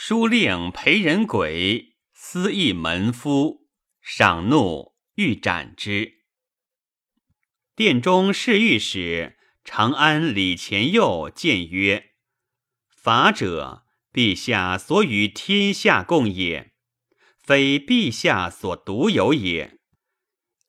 [0.02, 3.68] 书令裴仁轨私议门夫，
[4.02, 6.22] 赏怒，欲斩之。
[7.76, 12.12] 殿中侍御史长安李乾佑谏曰
[12.96, 13.84] ：“法者，
[14.14, 16.72] 陛下所与天下共也，
[17.38, 19.80] 非陛下所独有也。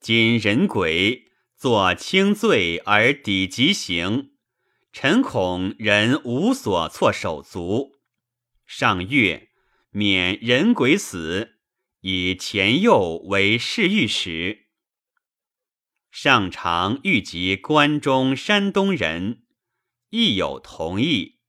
[0.00, 4.32] 今人鬼作轻罪而抵极刑，
[4.92, 7.92] 臣恐人无所措手足。”
[8.72, 9.48] 上月
[9.90, 11.58] 免人鬼死，
[12.02, 14.68] 以前右为侍御史。
[16.12, 19.42] 上常欲及关中山东人，
[20.10, 21.40] 亦有同意。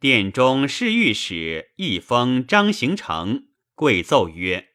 [0.00, 4.70] 殿中侍御史一封张行成，跪奏曰：“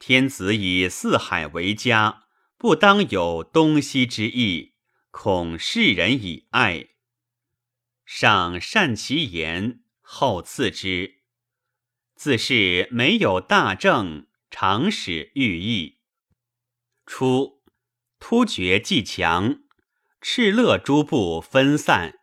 [0.00, 2.24] 天子以四海为家，
[2.56, 4.72] 不当有东西之意，
[5.10, 6.86] 恐世人以爱。”
[8.06, 9.82] 上善其言。
[10.12, 11.20] 后赐之，
[12.16, 16.00] 自是没有大政，常使寓意。
[17.06, 17.62] 初，
[18.18, 19.60] 突厥既强，
[20.20, 22.18] 敕勒诸部分散，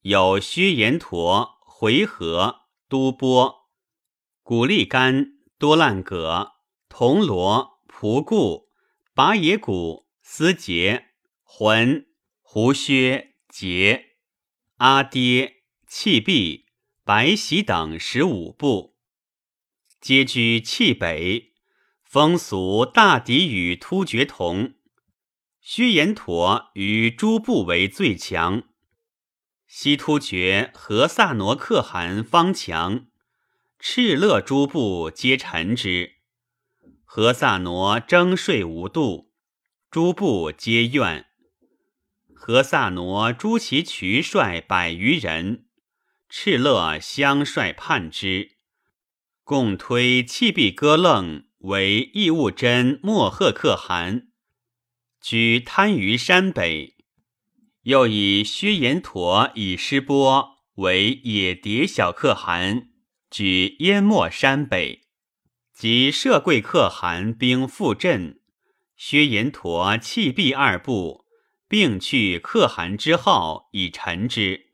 [0.00, 3.70] 有薛延陀、回纥、都波、
[4.42, 6.54] 古力干、多烂葛、
[6.88, 8.70] 铜锣、蒲固、
[9.14, 11.10] 拔野谷、思节、
[11.44, 12.08] 浑、
[12.42, 14.16] 胡薛、结、
[14.78, 16.66] 阿爹、弃毕。
[17.12, 18.94] 白喜等十五部，
[20.00, 21.54] 皆居契北，
[22.04, 24.74] 风俗大抵与突厥同。
[25.60, 28.62] 薛延陀与诸部为最强，
[29.66, 33.06] 西突厥和萨挪可汗方强，
[33.80, 36.12] 敕勒诸部皆臣之。
[37.02, 39.32] 和萨挪征税无度，
[39.90, 41.26] 诸部皆怨。
[42.32, 45.66] 和萨挪诛其渠帅百余人。
[46.30, 48.52] 敕勒相率叛之，
[49.42, 54.28] 共推弃毕哥楞为义务真莫赫可汗，
[55.20, 56.94] 居贪于山北；
[57.82, 62.90] 又以薛延陀以师波为野迭小可汗，
[63.28, 65.00] 居淹没山北。
[65.74, 68.40] 及摄贵可汗兵复阵，
[68.96, 71.24] 薛延陀弃毕二部，
[71.66, 74.69] 并去可汗之号以臣之。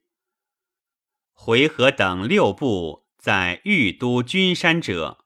[1.39, 5.25] 回纥等六部在玉都君山者，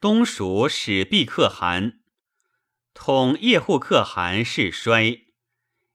[0.00, 2.00] 东蜀始毕可汗，
[2.92, 5.26] 统叶护可汗势衰，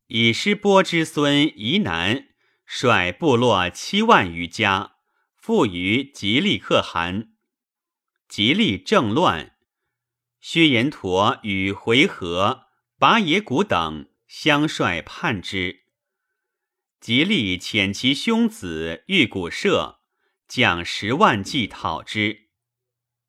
[0.07, 2.29] 以师波之孙夷南
[2.65, 4.93] 率部落七万余家，
[5.35, 7.33] 附于吉利可汗。
[8.29, 9.57] 吉利政乱，
[10.39, 12.67] 薛延陀与回纥、
[12.97, 15.82] 拔野谷等相率叛之。
[17.03, 19.99] 极力遣其兄子玉古社
[20.47, 22.47] 将十万骑讨之，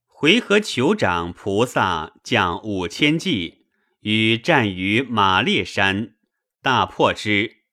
[0.07, 3.67] 回纥酋长菩萨将五千骑，
[4.03, 6.15] 与战于马列山，
[6.63, 7.65] 大破之。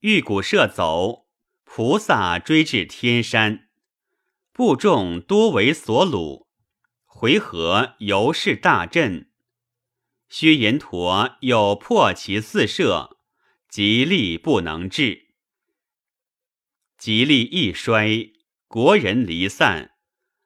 [0.00, 1.28] 玉鼓射走，
[1.62, 3.68] 菩萨追至天山，
[4.52, 6.48] 部众多为所虏。
[7.04, 9.30] 回纥犹是大震。
[10.28, 13.15] 薛延陀又破其四射，
[13.76, 15.26] 吉力不能治。
[16.96, 18.32] 吉力一衰，
[18.68, 19.90] 国人离散，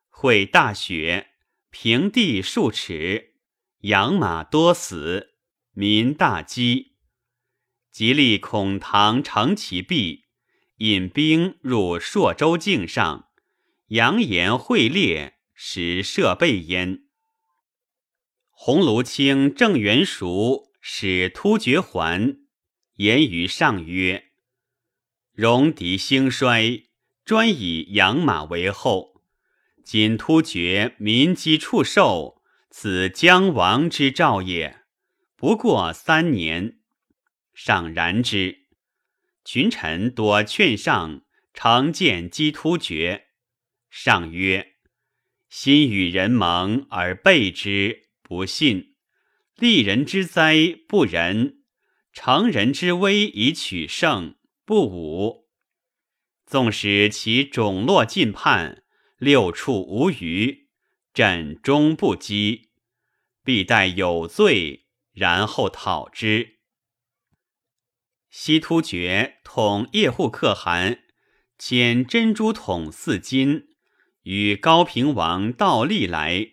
[0.08, 1.28] 会大雪，
[1.70, 3.34] 平地数尺，
[3.82, 5.34] 养马多死，
[5.74, 6.96] 民大饥。
[7.92, 10.24] 吉利恐唐乘其弊，
[10.78, 13.28] 引兵入朔州境上，
[13.90, 17.04] 扬言会列，使设备焉。
[18.50, 22.39] 鸿胪卿郑元熟使突厥还，
[23.00, 24.26] 言于上曰
[25.32, 26.84] ：“戎狄兴衰，
[27.24, 29.22] 专以养马为后。
[29.82, 34.82] 今突厥民饥畜兽，此将亡之兆也。
[35.34, 36.80] 不过三年。”
[37.56, 38.66] 上然之，
[39.46, 41.22] 群臣多劝上
[41.54, 43.28] 常见击突厥。
[43.88, 44.74] 上曰
[45.48, 48.92] ：“心与人盟而背之，不信；
[49.56, 51.59] 利人之灾不仁，
[52.12, 55.48] 成人之危以取胜，不武。
[56.46, 58.82] 纵使其种落尽叛，
[59.18, 60.68] 六畜无余，
[61.14, 62.70] 朕终不击，
[63.44, 66.58] 必待有罪，然后讨之。”
[68.30, 71.02] 西突厥统叶护可汗
[71.58, 73.68] 遣珍珠统四金，
[74.22, 76.50] 与高平王道立来，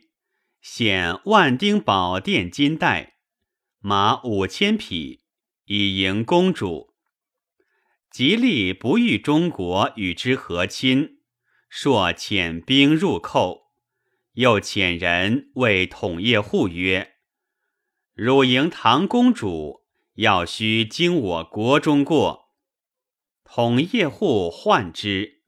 [0.62, 3.18] 献万丁宝殿金带，
[3.80, 5.24] 马五千匹，
[5.68, 6.94] 以迎公主。
[8.10, 11.20] 吉利不欲中国与之和亲，
[11.70, 13.68] 朔遣兵入寇，
[14.34, 17.16] 又遣人为统叶护曰
[18.16, 19.86] ：“汝迎唐公主。”
[20.18, 22.50] 要须经我国中过，
[23.44, 25.44] 统叶护患之，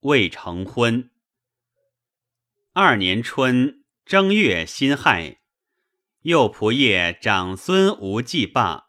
[0.00, 1.10] 未成婚。
[2.72, 5.40] 二年春正月辛亥，
[6.22, 8.83] 右仆射长孙无忌罢。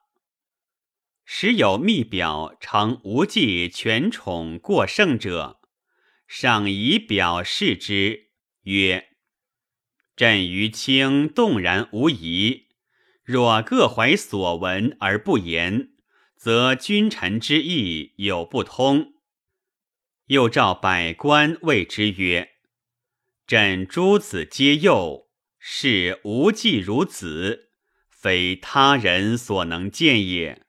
[1.26, 5.60] 时有密表常无忌权宠过盛者，
[6.28, 8.28] 上以表示之，
[8.64, 9.10] 曰
[10.16, 12.68] ：“朕于卿动然无疑。”
[13.26, 15.94] 若各怀所闻而不言，
[16.38, 19.16] 则君臣之义有不通。
[20.28, 22.52] 又召百官谓之曰
[23.48, 27.72] ：“朕诸子皆幼，视无忌如子，
[28.08, 30.65] 非他人所能见也。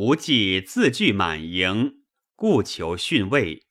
[0.00, 3.66] 无忌自具满盈，故求逊位。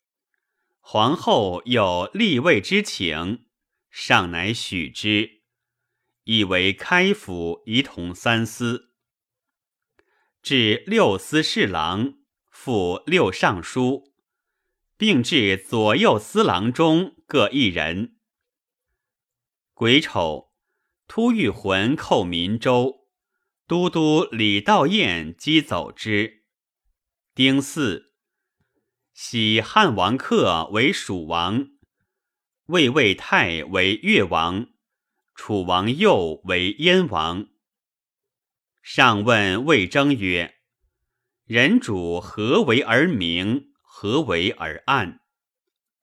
[0.78, 3.46] 皇后有立位之请，
[3.90, 5.40] 上乃许之。”
[6.22, 8.92] 以为开府仪同三司，
[10.40, 12.14] 至六司侍郎，
[12.48, 14.12] 复六尚书，
[14.96, 18.14] 并至左右司郎中各一人。
[19.74, 20.52] 癸丑，
[21.08, 22.99] 突遇魂寇民州，
[23.70, 26.42] 都督李道彦击走之。
[27.36, 28.10] 丁巳，
[29.14, 31.68] 喜汉王克为蜀王，
[32.66, 34.66] 魏魏泰为越王。
[35.36, 37.46] 楚王右为燕王。
[38.82, 40.56] 上问魏征曰
[41.46, 43.70] ：“人主何为而明？
[43.82, 45.20] 何为而暗？”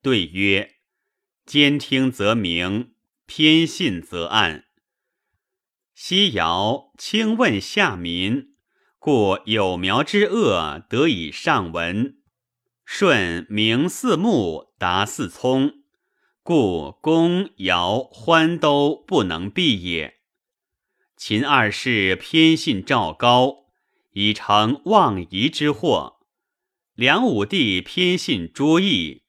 [0.02, 0.76] 对曰
[1.46, 2.94] ：“兼听则明，
[3.26, 4.67] 偏信则暗。
[6.00, 8.50] 西尧轻问下民，
[9.00, 12.18] 故有苗之恶得以上闻。
[12.86, 15.82] 舜明四目，达四聪。”
[16.44, 20.20] 故公尧欢都不能避也。
[21.18, 23.66] 秦二世偏信赵高，
[24.12, 26.20] 以成妄夷之祸；
[26.94, 29.24] 梁武帝偏信朱毅，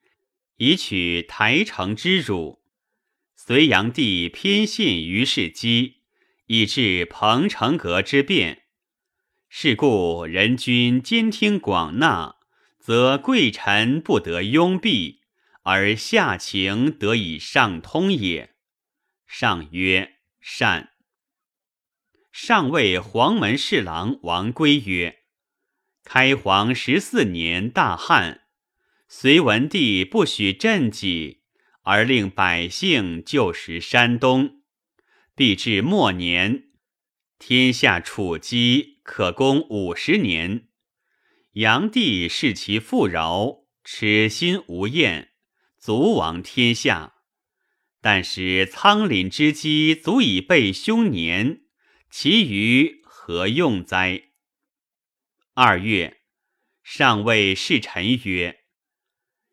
[0.58, 2.60] 以取台城之辱；
[3.34, 5.97] 隋炀帝偏信于世基，
[6.48, 8.64] 以致彭城阁之变。
[9.48, 12.36] 是故人君兼听广纳，
[12.78, 15.18] 则贵臣不得拥蔽。
[15.64, 18.54] 而下情得以上通也。
[19.26, 20.92] 上曰：“善。”
[22.32, 25.24] 上谓黄门侍郎王圭曰
[26.04, 28.44] ：“开皇十四年大旱，
[29.08, 31.42] 隋文帝不许赈济，
[31.82, 34.57] 而令百姓就食山东。
[35.38, 36.64] 必至末年，
[37.38, 40.66] 天下处饥，可攻五十年。
[41.52, 45.30] 炀帝视其富饶，耻心无厌。”
[45.78, 47.14] 足亡天下，
[48.00, 51.60] 但使仓廪之积足以备凶年，
[52.10, 54.30] 其余何用哉？
[55.54, 56.22] 二月，
[56.82, 58.64] 上谓侍臣曰：“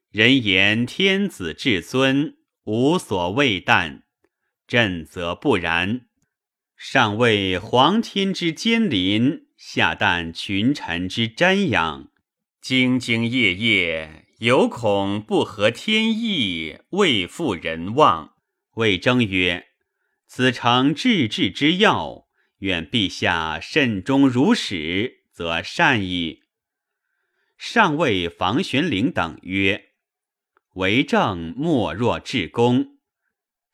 [0.10, 4.05] 人言天子至尊，无所畏惮。
[4.68, 6.08] 朕则不然。
[6.76, 12.10] 上为皇天之监临，下旦群臣之瞻仰，
[12.62, 18.34] 兢兢业业，犹恐不合天意，未负人望。”
[18.76, 19.68] 魏征曰
[20.28, 26.42] ：“此诚治治之要，愿陛下慎终如始，则善矣。”
[27.58, 29.92] 上谓房玄龄等曰
[30.76, 32.95] ：“为政莫若至公。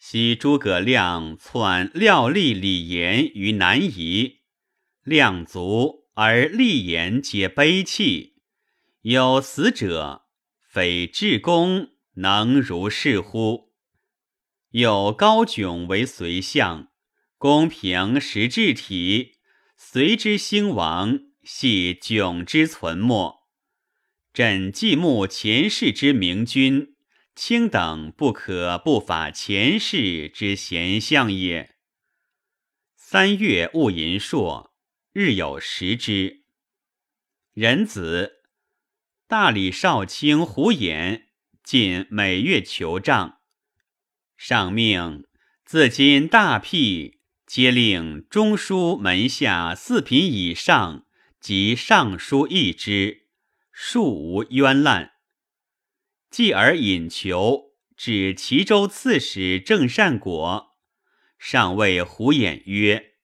[0.04, 4.40] 昔诸葛亮篡廖立李严于南夷，
[5.04, 8.42] 亮卒而立言皆悲泣，
[9.04, 10.24] 有死者，
[10.68, 13.74] 非至公能如是乎？”
[14.74, 16.88] 有高迥为随相，
[17.38, 19.36] 公平实治体，
[19.78, 23.36] 随之兴亡，系迥之存没。
[24.34, 26.91] 朕既慕前世之明君，
[27.36, 31.76] 卿等不可不法前世之贤相也。
[32.96, 34.74] 三月戊寅朔，
[35.14, 36.44] 日有食之。
[37.54, 38.44] 仁子，
[39.28, 41.24] 大理少卿胡衍，
[41.64, 43.40] 近每月求账。
[44.38, 45.26] 上命
[45.66, 51.06] 自今大辟，皆令中书门下四品以上
[51.40, 53.28] 及尚书议之，
[53.72, 55.11] 庶无冤滥。
[56.32, 60.78] 继而引求指齐州刺史郑善果，
[61.38, 63.16] 上谓胡衍曰：“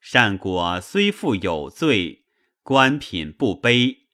[0.00, 2.24] 善果虽负有罪，
[2.62, 4.06] 官品不卑，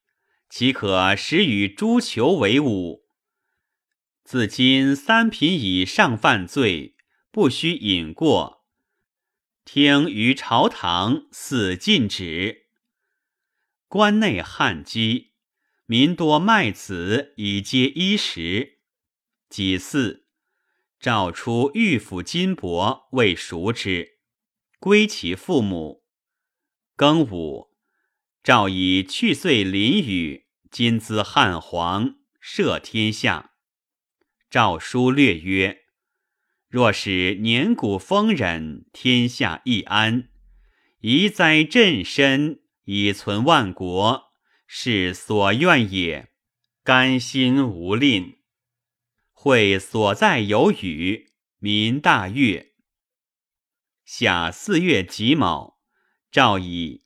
[0.50, 3.06] 岂可使与诸囚为伍？”
[4.24, 6.96] 自今三品以上犯罪，
[7.30, 8.66] 不须引过。
[9.64, 12.66] 听于朝堂死禁止。
[13.86, 15.34] 关内旱饥，
[15.88, 18.80] 民多卖子以接衣食。
[19.48, 20.24] 己巳，
[20.98, 24.18] 诏出御府金帛为赎之，
[24.80, 26.02] 归其父母。
[26.96, 27.68] 庚午，
[28.42, 33.52] 诏以去岁霖雨，今资汉皇，赦天下。
[34.50, 35.84] 诏书略曰
[36.68, 40.28] ：“若使年谷丰忍，天下易安；
[41.02, 44.25] 宜哉朕身，以存万国，
[44.66, 46.30] 是所愿也。
[46.82, 48.38] 甘心无吝。
[49.32, 52.72] 会所在有雨，民大悦。
[54.04, 55.78] 夏四月己卯，
[56.30, 57.04] 诏以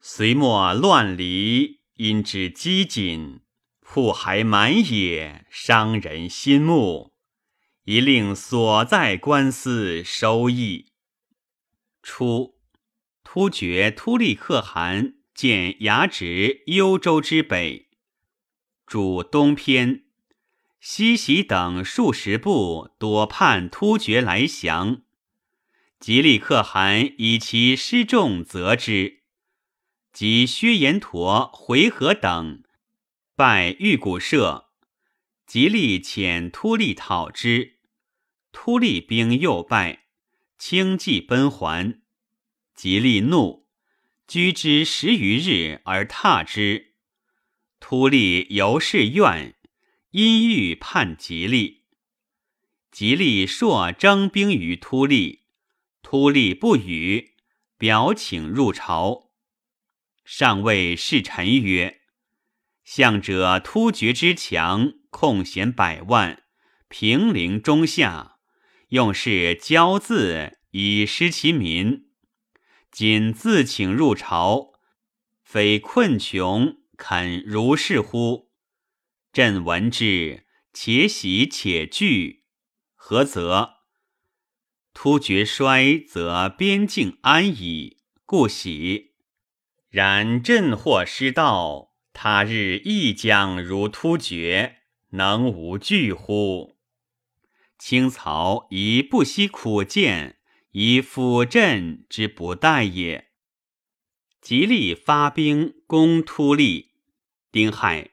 [0.00, 3.40] 隋末乱离，因之饥馑。”
[3.84, 7.12] 铺还满野，伤人心目，
[7.84, 10.92] 宜令所在官司收益。
[12.02, 12.58] 初，
[13.22, 17.88] 突厥突利可汗见牙直幽州之北，
[18.86, 20.04] 主东偏，
[20.78, 25.02] 西袭等数十部多叛突厥来降。
[25.98, 29.22] 吉利可汗以其失众责之，
[30.12, 32.62] 及薛延陀、回纥等。
[33.34, 34.66] 拜玉古社，
[35.44, 37.78] 吉利遣突利讨之，
[38.52, 40.04] 突利兵又败，
[40.56, 42.00] 轻骑奔还。
[42.76, 43.61] 吉利怒，
[44.32, 46.94] 居之十余日而踏之。
[47.80, 49.54] 突利由是怨，
[50.12, 51.82] 因欲叛吉利。
[52.90, 55.40] 吉利朔征兵于突利，
[56.00, 57.34] 突利不与，
[57.76, 59.32] 表请入朝。
[60.24, 62.00] 上谓侍臣曰。
[62.84, 66.44] 向者突厥之强，控弦百万，
[66.88, 68.36] 平陵中下，
[68.88, 72.06] 用事骄恣以失其民。
[72.92, 74.74] 今自请入朝，
[75.42, 78.50] 非困穷肯如是乎？
[79.32, 82.44] 朕闻之，且喜且惧。
[82.94, 83.76] 何则？
[84.92, 89.14] 突厥衰，则边境安矣，故喜。
[89.88, 91.94] 然朕或失道。
[92.12, 94.80] 他日亦将如突厥，
[95.12, 96.76] 能无惧乎？
[97.78, 100.36] 清曹宜不惜苦谏，
[100.72, 103.28] 以辅朕之不待也。
[104.40, 106.92] 吉利发兵攻突利，
[107.50, 108.10] 丁亥，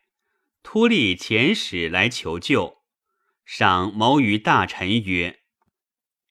[0.61, 2.79] 突利遣使来求救。
[3.45, 5.39] 上谋于大臣曰：“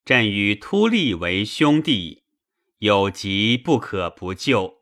[0.04, 2.22] 朕与突利为兄弟，
[2.78, 4.78] 有急不可不救。”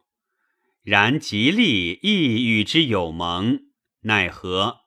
[0.82, 3.70] 然吉利亦与之有盟，
[4.03, 4.82] 奈何？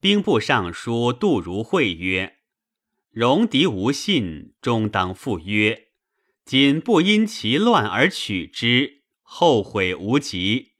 [0.00, 2.38] 兵部尚书杜如晦曰
[3.12, 5.88] ：“戎狄无信，终当赴约。
[6.44, 10.74] 今不因其乱而取之，后悔无及。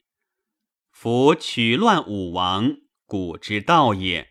[0.91, 4.29] 夫取乱武王，古之道也。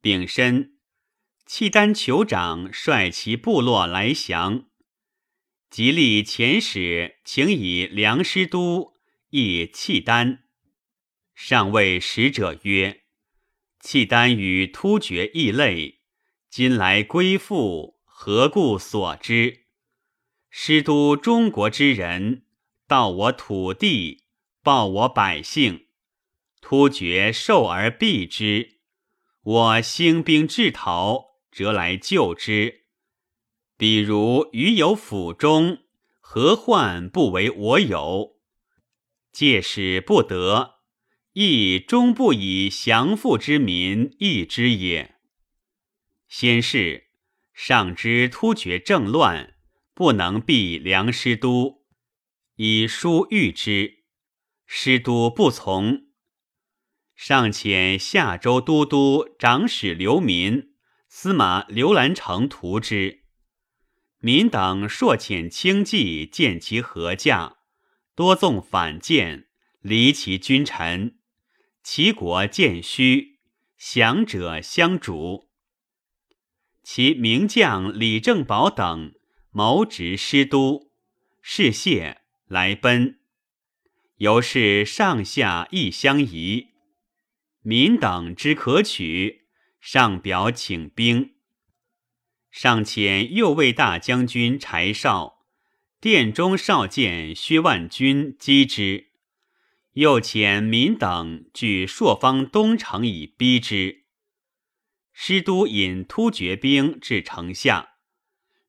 [0.00, 0.78] 丙申，
[1.46, 4.66] 契丹酋长率其部落来降，
[5.70, 8.94] 吉利遣使请以梁师都
[9.30, 10.44] 诣契丹。
[11.34, 13.04] 上谓使者曰
[13.78, 16.01] ：“契丹与突厥异类，
[16.54, 19.60] 今来归附，何故所之？
[20.50, 22.42] 师都中国之人，
[22.86, 24.24] 盗我土地。”
[24.62, 25.86] 报我百姓，
[26.60, 28.80] 突厥受而避之。
[29.42, 32.82] 我兴兵制逃，则来救之。
[33.78, 35.78] 比如余有府中，
[36.20, 38.36] 何患不为我有？
[39.32, 40.74] 借使不得，
[41.32, 45.16] 亦终不以降附之民易之也。
[46.34, 47.08] 先是，
[47.52, 49.52] 上知突厥政乱，
[49.92, 51.84] 不能避梁师都，
[52.56, 54.04] 以书谕之。
[54.64, 56.06] 师都不从，
[57.14, 60.72] 上遣夏州都督长史刘民、
[61.06, 63.24] 司马刘兰成图之。
[64.20, 67.58] 民等朔遣轻骑见其合驾，
[68.14, 69.48] 多纵反间，
[69.82, 71.18] 离其君臣。
[71.82, 73.38] 齐国见虚，
[73.76, 75.51] 降者相主。
[76.82, 79.14] 其名将李正宝等
[79.50, 80.90] 谋执师都，
[81.40, 83.20] 事谢来奔。
[84.16, 86.68] 由是上下亦相宜，
[87.62, 89.46] 民等之可取，
[89.80, 91.34] 上表请兵。
[92.50, 95.44] 上遣右卫大将军柴绍、
[96.00, 99.06] 殿中少监薛万钧击之，
[99.92, 104.01] 又遣民等据朔方东城以逼之。
[105.24, 107.90] 师都引突厥兵至城下，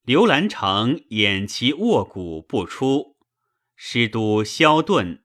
[0.03, 3.17] 刘兰成掩其卧骨不出，
[3.75, 5.23] 师都萧遁。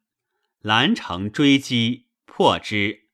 [0.60, 3.10] 兰城追击，破之。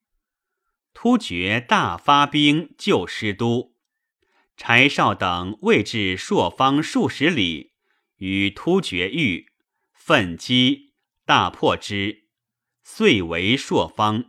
[0.92, 3.74] 突厥大发兵救师都，
[4.56, 7.72] 柴绍等未至朔方数十里，
[8.18, 9.48] 与突厥遇，
[9.92, 10.92] 奋击，
[11.26, 12.28] 大破之，
[12.84, 14.26] 遂为朔方。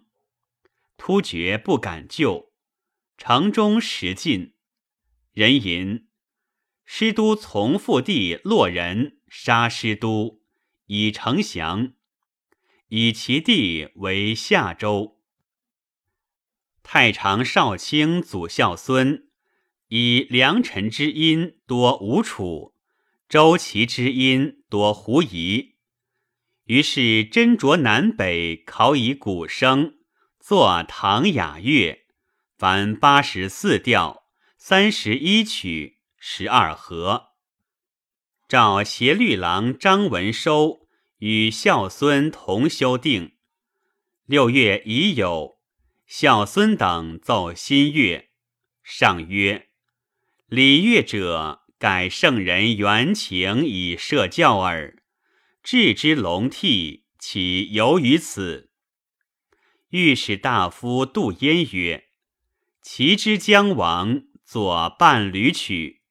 [0.97, 2.51] 突厥不敢救，
[3.18, 4.53] 城中食尽。
[5.32, 6.07] 人吟：
[6.86, 10.41] 师都从腹地洛人杀师都，
[10.88, 11.93] 以城降。
[12.89, 15.20] 以其地为夏州。
[16.84, 19.28] 太常少卿祖孝孙
[19.88, 22.76] 以良臣之音多吴楚，
[23.28, 25.76] 周齐之音多胡夷。
[26.66, 29.95] 于是斟酌南北，考以古声，
[30.39, 32.05] 作唐雅乐，
[32.58, 34.24] 凡八十四调，
[34.58, 37.30] 三十一曲，十二和。
[38.47, 40.86] 照协律郎张文收。
[41.20, 43.32] 与孝孙同修订。
[44.26, 45.60] 六月已有
[46.06, 48.30] 孝孙等奏新乐，
[48.84, 49.70] 上曰
[50.47, 55.01] ：“礼乐者，改圣人原情以设教耳。
[55.64, 58.70] 置之龙替，岂由于此？”
[59.89, 62.05] 御史大夫杜淹曰
[62.88, 66.03] ：“齐之将王作伴侣曲，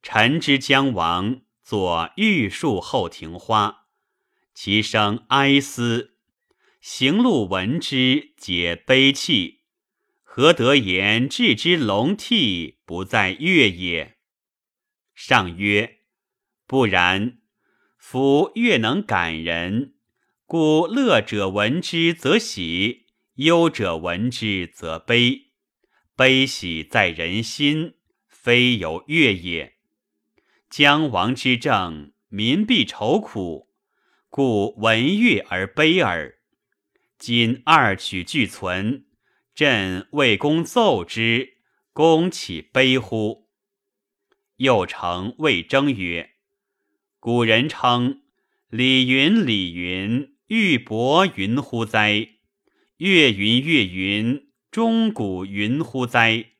[0.00, 3.86] 陈之将王作玉树后庭花。”
[4.54, 6.14] 其声哀思，
[6.80, 9.62] 行路闻之，皆悲泣。
[10.22, 14.16] 何得言置之龙替，不在乐也？
[15.12, 15.98] 上曰：
[16.64, 17.38] 不然。
[17.98, 19.94] 夫乐能感人，
[20.46, 25.49] 故乐者闻之则喜，忧者闻之则悲。
[26.20, 27.94] 悲喜在人心，
[28.28, 29.76] 非有乐也。
[30.68, 33.70] 将亡之政，民必愁苦。
[34.28, 36.36] 故闻乐而悲耳。
[37.16, 39.06] 今二曲俱存，
[39.54, 41.54] 朕为公奏之，
[41.94, 43.48] 公岂悲乎？
[44.56, 46.32] 又成魏征曰
[47.18, 48.20] ：“古人称
[48.68, 52.28] 李云，李云玉帛云乎哉？
[52.98, 56.50] 月云，月云钟鼓云乎哉？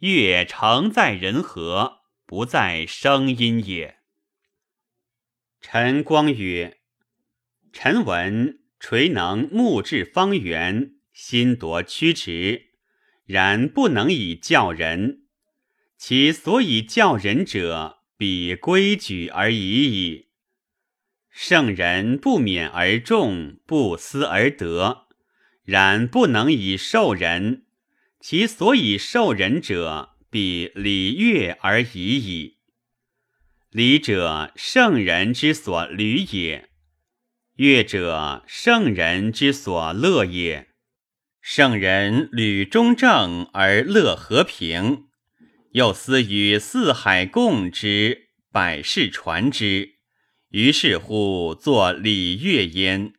[0.00, 3.96] 乐常在人和，不在声音也。”
[5.62, 6.78] 陈光曰。
[7.72, 12.66] 臣闻垂能目至方圆，心夺曲直，
[13.24, 15.22] 然不能以教人。
[15.96, 20.28] 其所以教人者，比规矩而已矣。
[21.30, 25.06] 圣人不免而众，不思而得，
[25.64, 27.64] 然不能以受人。
[28.20, 32.58] 其所以受人者，比礼乐而已矣。
[33.70, 36.68] 礼者，圣人之所履也。
[37.56, 40.68] 乐者，圣人之所乐也。
[41.40, 45.06] 圣人履中正而乐和平，
[45.72, 49.96] 又思与四海共之，百世传之，
[50.50, 53.14] 于是乎作礼乐焉。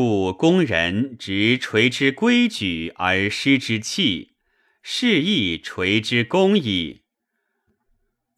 [0.00, 4.36] 故工人执锤之规矩而失之器，
[4.80, 7.02] 是亦锤之功矣。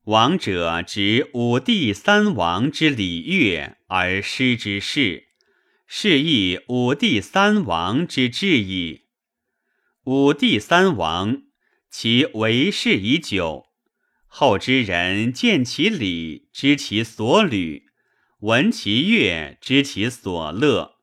[0.04, 5.26] 王者执五帝三王之礼乐而失之事。
[5.86, 9.02] 是亦五帝三王之志矣。
[10.04, 11.42] 五帝三王，
[11.90, 13.66] 其为世已久，
[14.26, 17.82] 后之人见其礼，知其所履；
[18.38, 20.99] 闻其乐，知其所乐。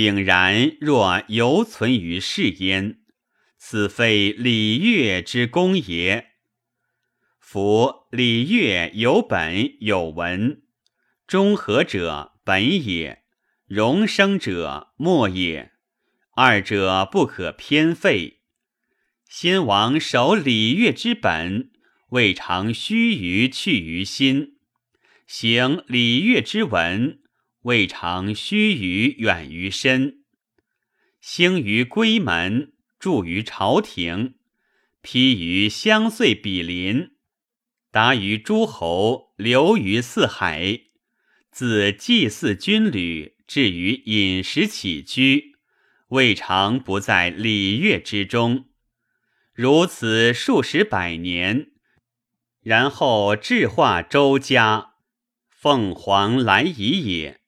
[0.00, 3.00] 炳然若犹存于世焉，
[3.56, 6.28] 此非礼乐之功也。
[7.40, 10.62] 夫礼乐有本有文，
[11.26, 13.24] 中和者本也。
[13.66, 15.72] 容生者末也，
[16.36, 18.42] 二者不可偏废。
[19.28, 21.72] 先王守礼乐之本，
[22.10, 24.52] 未尝须臾去于心；
[25.26, 27.18] 行礼乐之文，
[27.62, 30.24] 未尝须臾远于身。
[31.20, 34.36] 兴于闺门，住于朝廷，
[35.02, 37.12] 披于相岁比邻，
[37.90, 40.82] 达于诸侯，流于四海，
[41.50, 43.36] 自祭祀军旅。
[43.48, 45.56] 至于饮食起居，
[46.08, 48.66] 未尝不在礼乐之中。
[49.54, 51.72] 如此数十百年，
[52.60, 54.96] 然后智化周家，
[55.48, 57.40] 凤凰来仪也。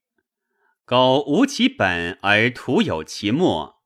[0.90, 3.76] 苟无其本而徒有其末，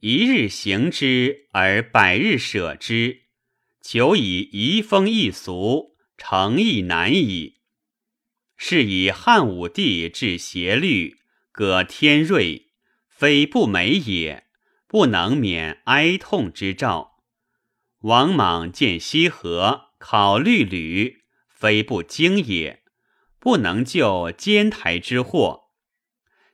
[0.00, 3.22] 一日行之而百日舍之，
[3.80, 7.62] 求以移风易俗，诚亦难矣。
[8.58, 11.20] 是以汉武帝治邪律。
[11.52, 12.66] 葛天瑞，
[13.08, 14.44] 非不美也，
[14.86, 17.22] 不能免哀痛之兆。
[18.00, 22.82] 王莽见西河，考虑吕，非不精也，
[23.38, 25.61] 不能救监台之祸。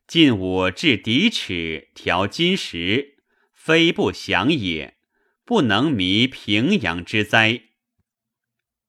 [0.09, 3.19] 晋武至敌齿，调金石，
[3.53, 4.97] 非不祥也，
[5.45, 7.65] 不能弥平阳之灾。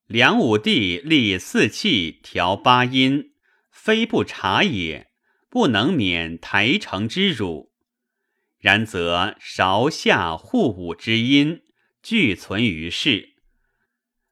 [0.07, 3.33] 梁武帝立四气，调八音，
[3.69, 5.11] 非不察也。
[5.47, 7.71] 不能免台城之辱，
[8.57, 11.61] 然则韶夏互武之音
[12.01, 13.35] 俱存于世，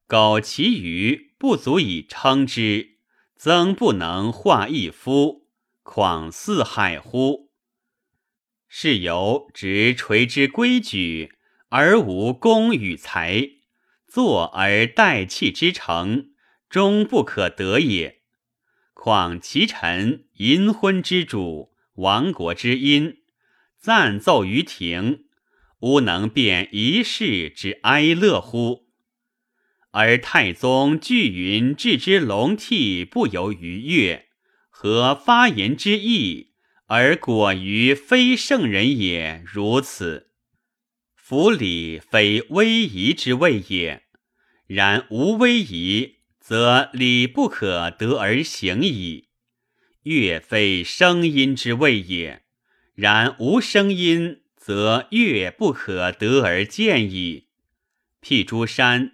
[0.07, 2.97] 苟其余不足以称之，
[3.35, 5.38] 曾不能化一夫，
[5.91, 7.49] 况四海乎？
[8.67, 11.33] 是由执垂之规矩
[11.69, 13.49] 而无功与才，
[14.07, 16.27] 坐而待气之成，
[16.69, 18.21] 终不可得也。
[18.93, 23.23] 况其臣淫昏之主，亡国之因，
[23.75, 25.25] 暂奏于庭，
[25.79, 28.85] 吾能辨一世之哀乐乎？
[29.89, 34.28] 而太宗巨云置之龙替，不由于乐，
[34.81, 36.53] 和发言之意，
[36.85, 39.43] 而果于非圣人也。
[39.45, 40.29] 如此，
[41.17, 44.03] 夫礼非威仪之谓也。
[44.67, 46.19] 然无威仪。
[46.39, 49.27] 则礼不可得而行矣。
[50.03, 52.43] 乐非声音之谓也，
[52.95, 57.49] 然无声音，则乐不可得而见矣。
[58.21, 59.11] 辟诸山，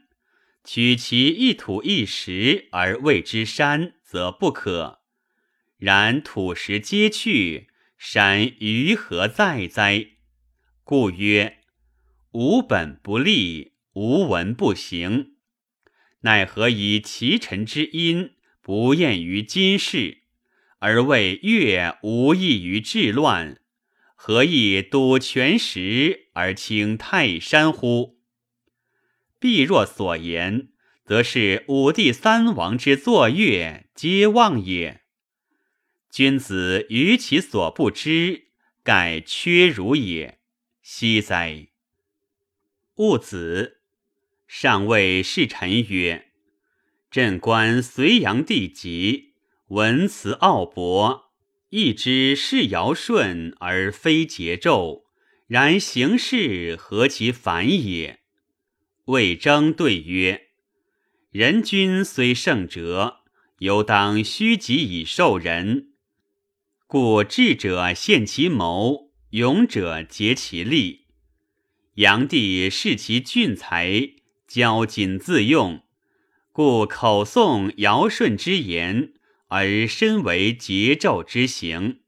[0.64, 5.02] 取其一土一石而谓之山，则不可。
[5.78, 7.68] 然土石皆去，
[7.98, 10.08] 山于何在哉？
[10.84, 11.58] 故曰：
[12.32, 15.34] 无本不立，无文不行。
[16.22, 20.24] 奈何以其臣之音不厌于今世，
[20.80, 23.60] 而谓越无益于治乱？
[24.16, 28.18] 何以睹全石而清泰山乎？
[29.40, 30.70] 必若所言，
[31.06, 35.02] 则是五帝三王之作乐皆妄也。
[36.16, 38.46] 君子于其所不知，
[38.86, 40.40] 盖缺如也。
[40.82, 41.68] 惜哉！
[42.96, 43.82] 戊子。
[44.48, 46.28] 上谓侍臣曰
[47.12, 49.34] ：“朕观隋炀帝疾，
[49.68, 51.34] 文辞奥博，
[51.72, 55.04] 亦知是尧舜而非桀纣，
[55.48, 58.22] 然行事何其反也？”
[59.08, 60.48] 魏征对曰
[61.32, 63.18] ：“人君虽圣哲，
[63.60, 65.92] 犹当虚己以受人。
[66.98, 71.08] 故智者献其谋，勇者竭其力。
[71.96, 74.14] 炀帝视其俊才。”
[74.48, 75.84] 骄谨自用，
[76.54, 79.12] 故口诵尧舜之言，
[79.48, 82.00] 而身为桀纣之行，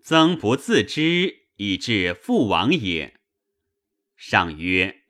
[0.00, 3.18] 曾不自知，以致父亡也。
[4.16, 5.02] 上曰：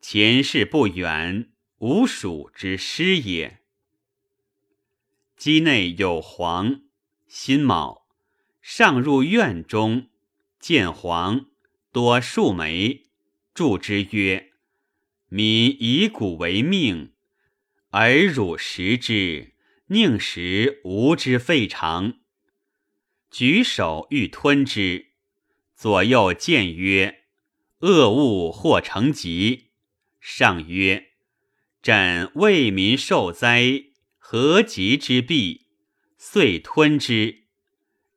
[0.00, 3.58] 前世不远，吾属之师也。
[5.36, 6.82] 机内有黄，
[7.26, 8.01] 辛卯，
[8.62, 10.08] 上入院中，
[10.60, 11.46] 见黄，
[11.90, 13.06] 多数枚，
[13.52, 14.52] 祝之曰
[15.28, 17.12] ：“民以谷为命，
[17.90, 19.54] 而汝食之，
[19.88, 22.20] 宁食吾之废肠？”
[23.30, 25.08] 举手欲吞之，
[25.74, 27.24] 左右见曰
[27.80, 29.72] ：“恶物或成疾。”
[30.20, 31.08] 上曰
[31.82, 33.86] ：“朕为民受灾。”
[34.24, 35.66] 何疾之弊，
[36.16, 37.41] 遂吞之。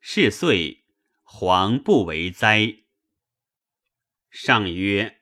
[0.08, 0.84] 是岁，
[1.24, 2.76] 黄不为灾。
[4.30, 5.22] 上曰：“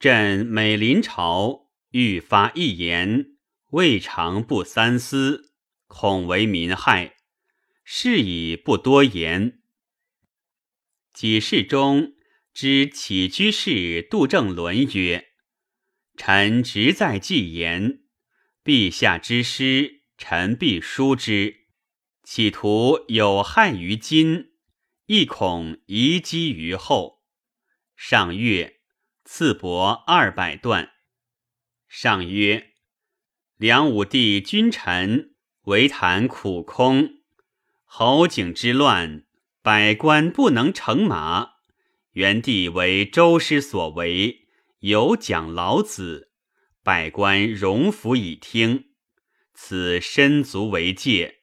[0.00, 3.36] 朕每临朝，欲发一言，
[3.72, 5.52] 未尝不三思，
[5.86, 7.16] 恐为民害，
[7.84, 9.60] 是以不多言。”
[11.12, 12.14] 几世中
[12.54, 15.32] 知起居士杜正伦曰
[16.16, 18.04] ：“臣直在记言，
[18.64, 21.59] 陛下之师。”臣必书之，
[22.32, 24.52] 企图有害于今，
[25.06, 27.24] 亦恐遗积于后。
[27.96, 28.76] 上月
[29.24, 30.92] 赐帛二百段。
[31.88, 32.74] 上曰：
[33.56, 37.14] 梁武帝君臣唯谈苦空，
[37.82, 39.24] 侯景之乱，
[39.60, 41.54] 百官不能乘马。
[42.12, 44.46] 元帝为周师所为，
[44.78, 46.30] 有讲老子，
[46.84, 48.90] 百官荣服以听。
[49.52, 51.39] 此身足为戒，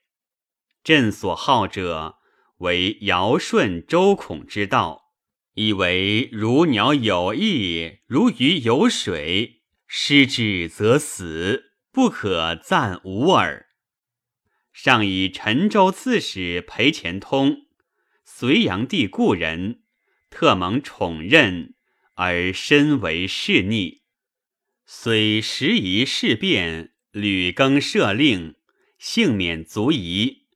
[0.88, 2.16] 朕所好者
[2.60, 5.12] 为尧舜周孔之道，
[5.56, 13.66] 以为如鸟有翼，如鱼有水，失之则死，不可暂无耳。
[14.72, 17.66] 上以陈州刺史裴虔通，
[18.24, 19.82] 隋炀帝故人，
[20.30, 21.76] 特蒙宠任，
[22.14, 24.04] 而身为侍逆，
[24.86, 26.94] 虽时移事变。
[27.12, 28.56] 屡更赦令，
[28.98, 30.47] 幸免足矣，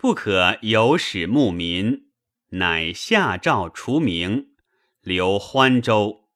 [0.00, 2.06] 不可有使牧民，
[2.52, 4.54] 乃下诏除名，
[5.02, 6.30] 留欢州。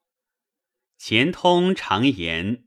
[0.98, 2.66] 钱通常言，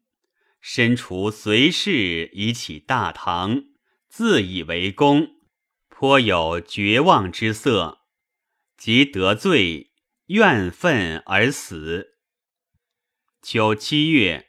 [0.59, 3.65] 身处随事以起大唐，
[4.09, 5.35] 自以为功，
[5.87, 7.99] 颇有绝望之色，
[8.75, 9.91] 即得罪，
[10.29, 12.17] 怨愤而死。
[13.43, 14.47] 秋七月。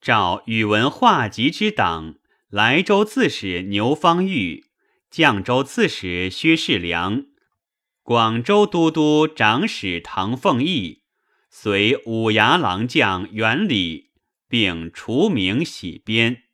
[0.00, 2.14] 召宇文化及之党，
[2.48, 4.69] 莱州刺史牛方玉，
[5.10, 7.26] 绛州刺史薛世良，
[8.02, 11.02] 广州都督长史唐凤义，
[11.50, 14.12] 随五牙郎将元礼，
[14.48, 16.44] 并除名洗边。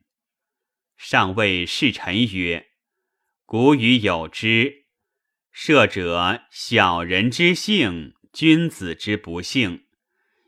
[0.96, 2.68] 上谓侍臣曰
[3.44, 4.86] ：“古语有之，
[5.52, 9.84] 射者小人之幸，君子之不幸。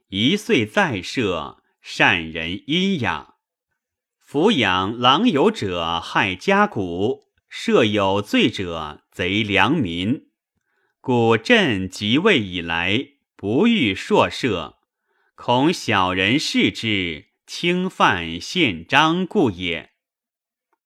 [0.08, 3.36] 一岁再射。”善人阴雅，
[4.22, 10.28] 抚养狼友者害家谷，设有罪者贼良民。
[11.00, 14.74] 故朕即位以来，不欲硕赦，
[15.34, 19.92] 恐小人视之，轻犯宪章故也。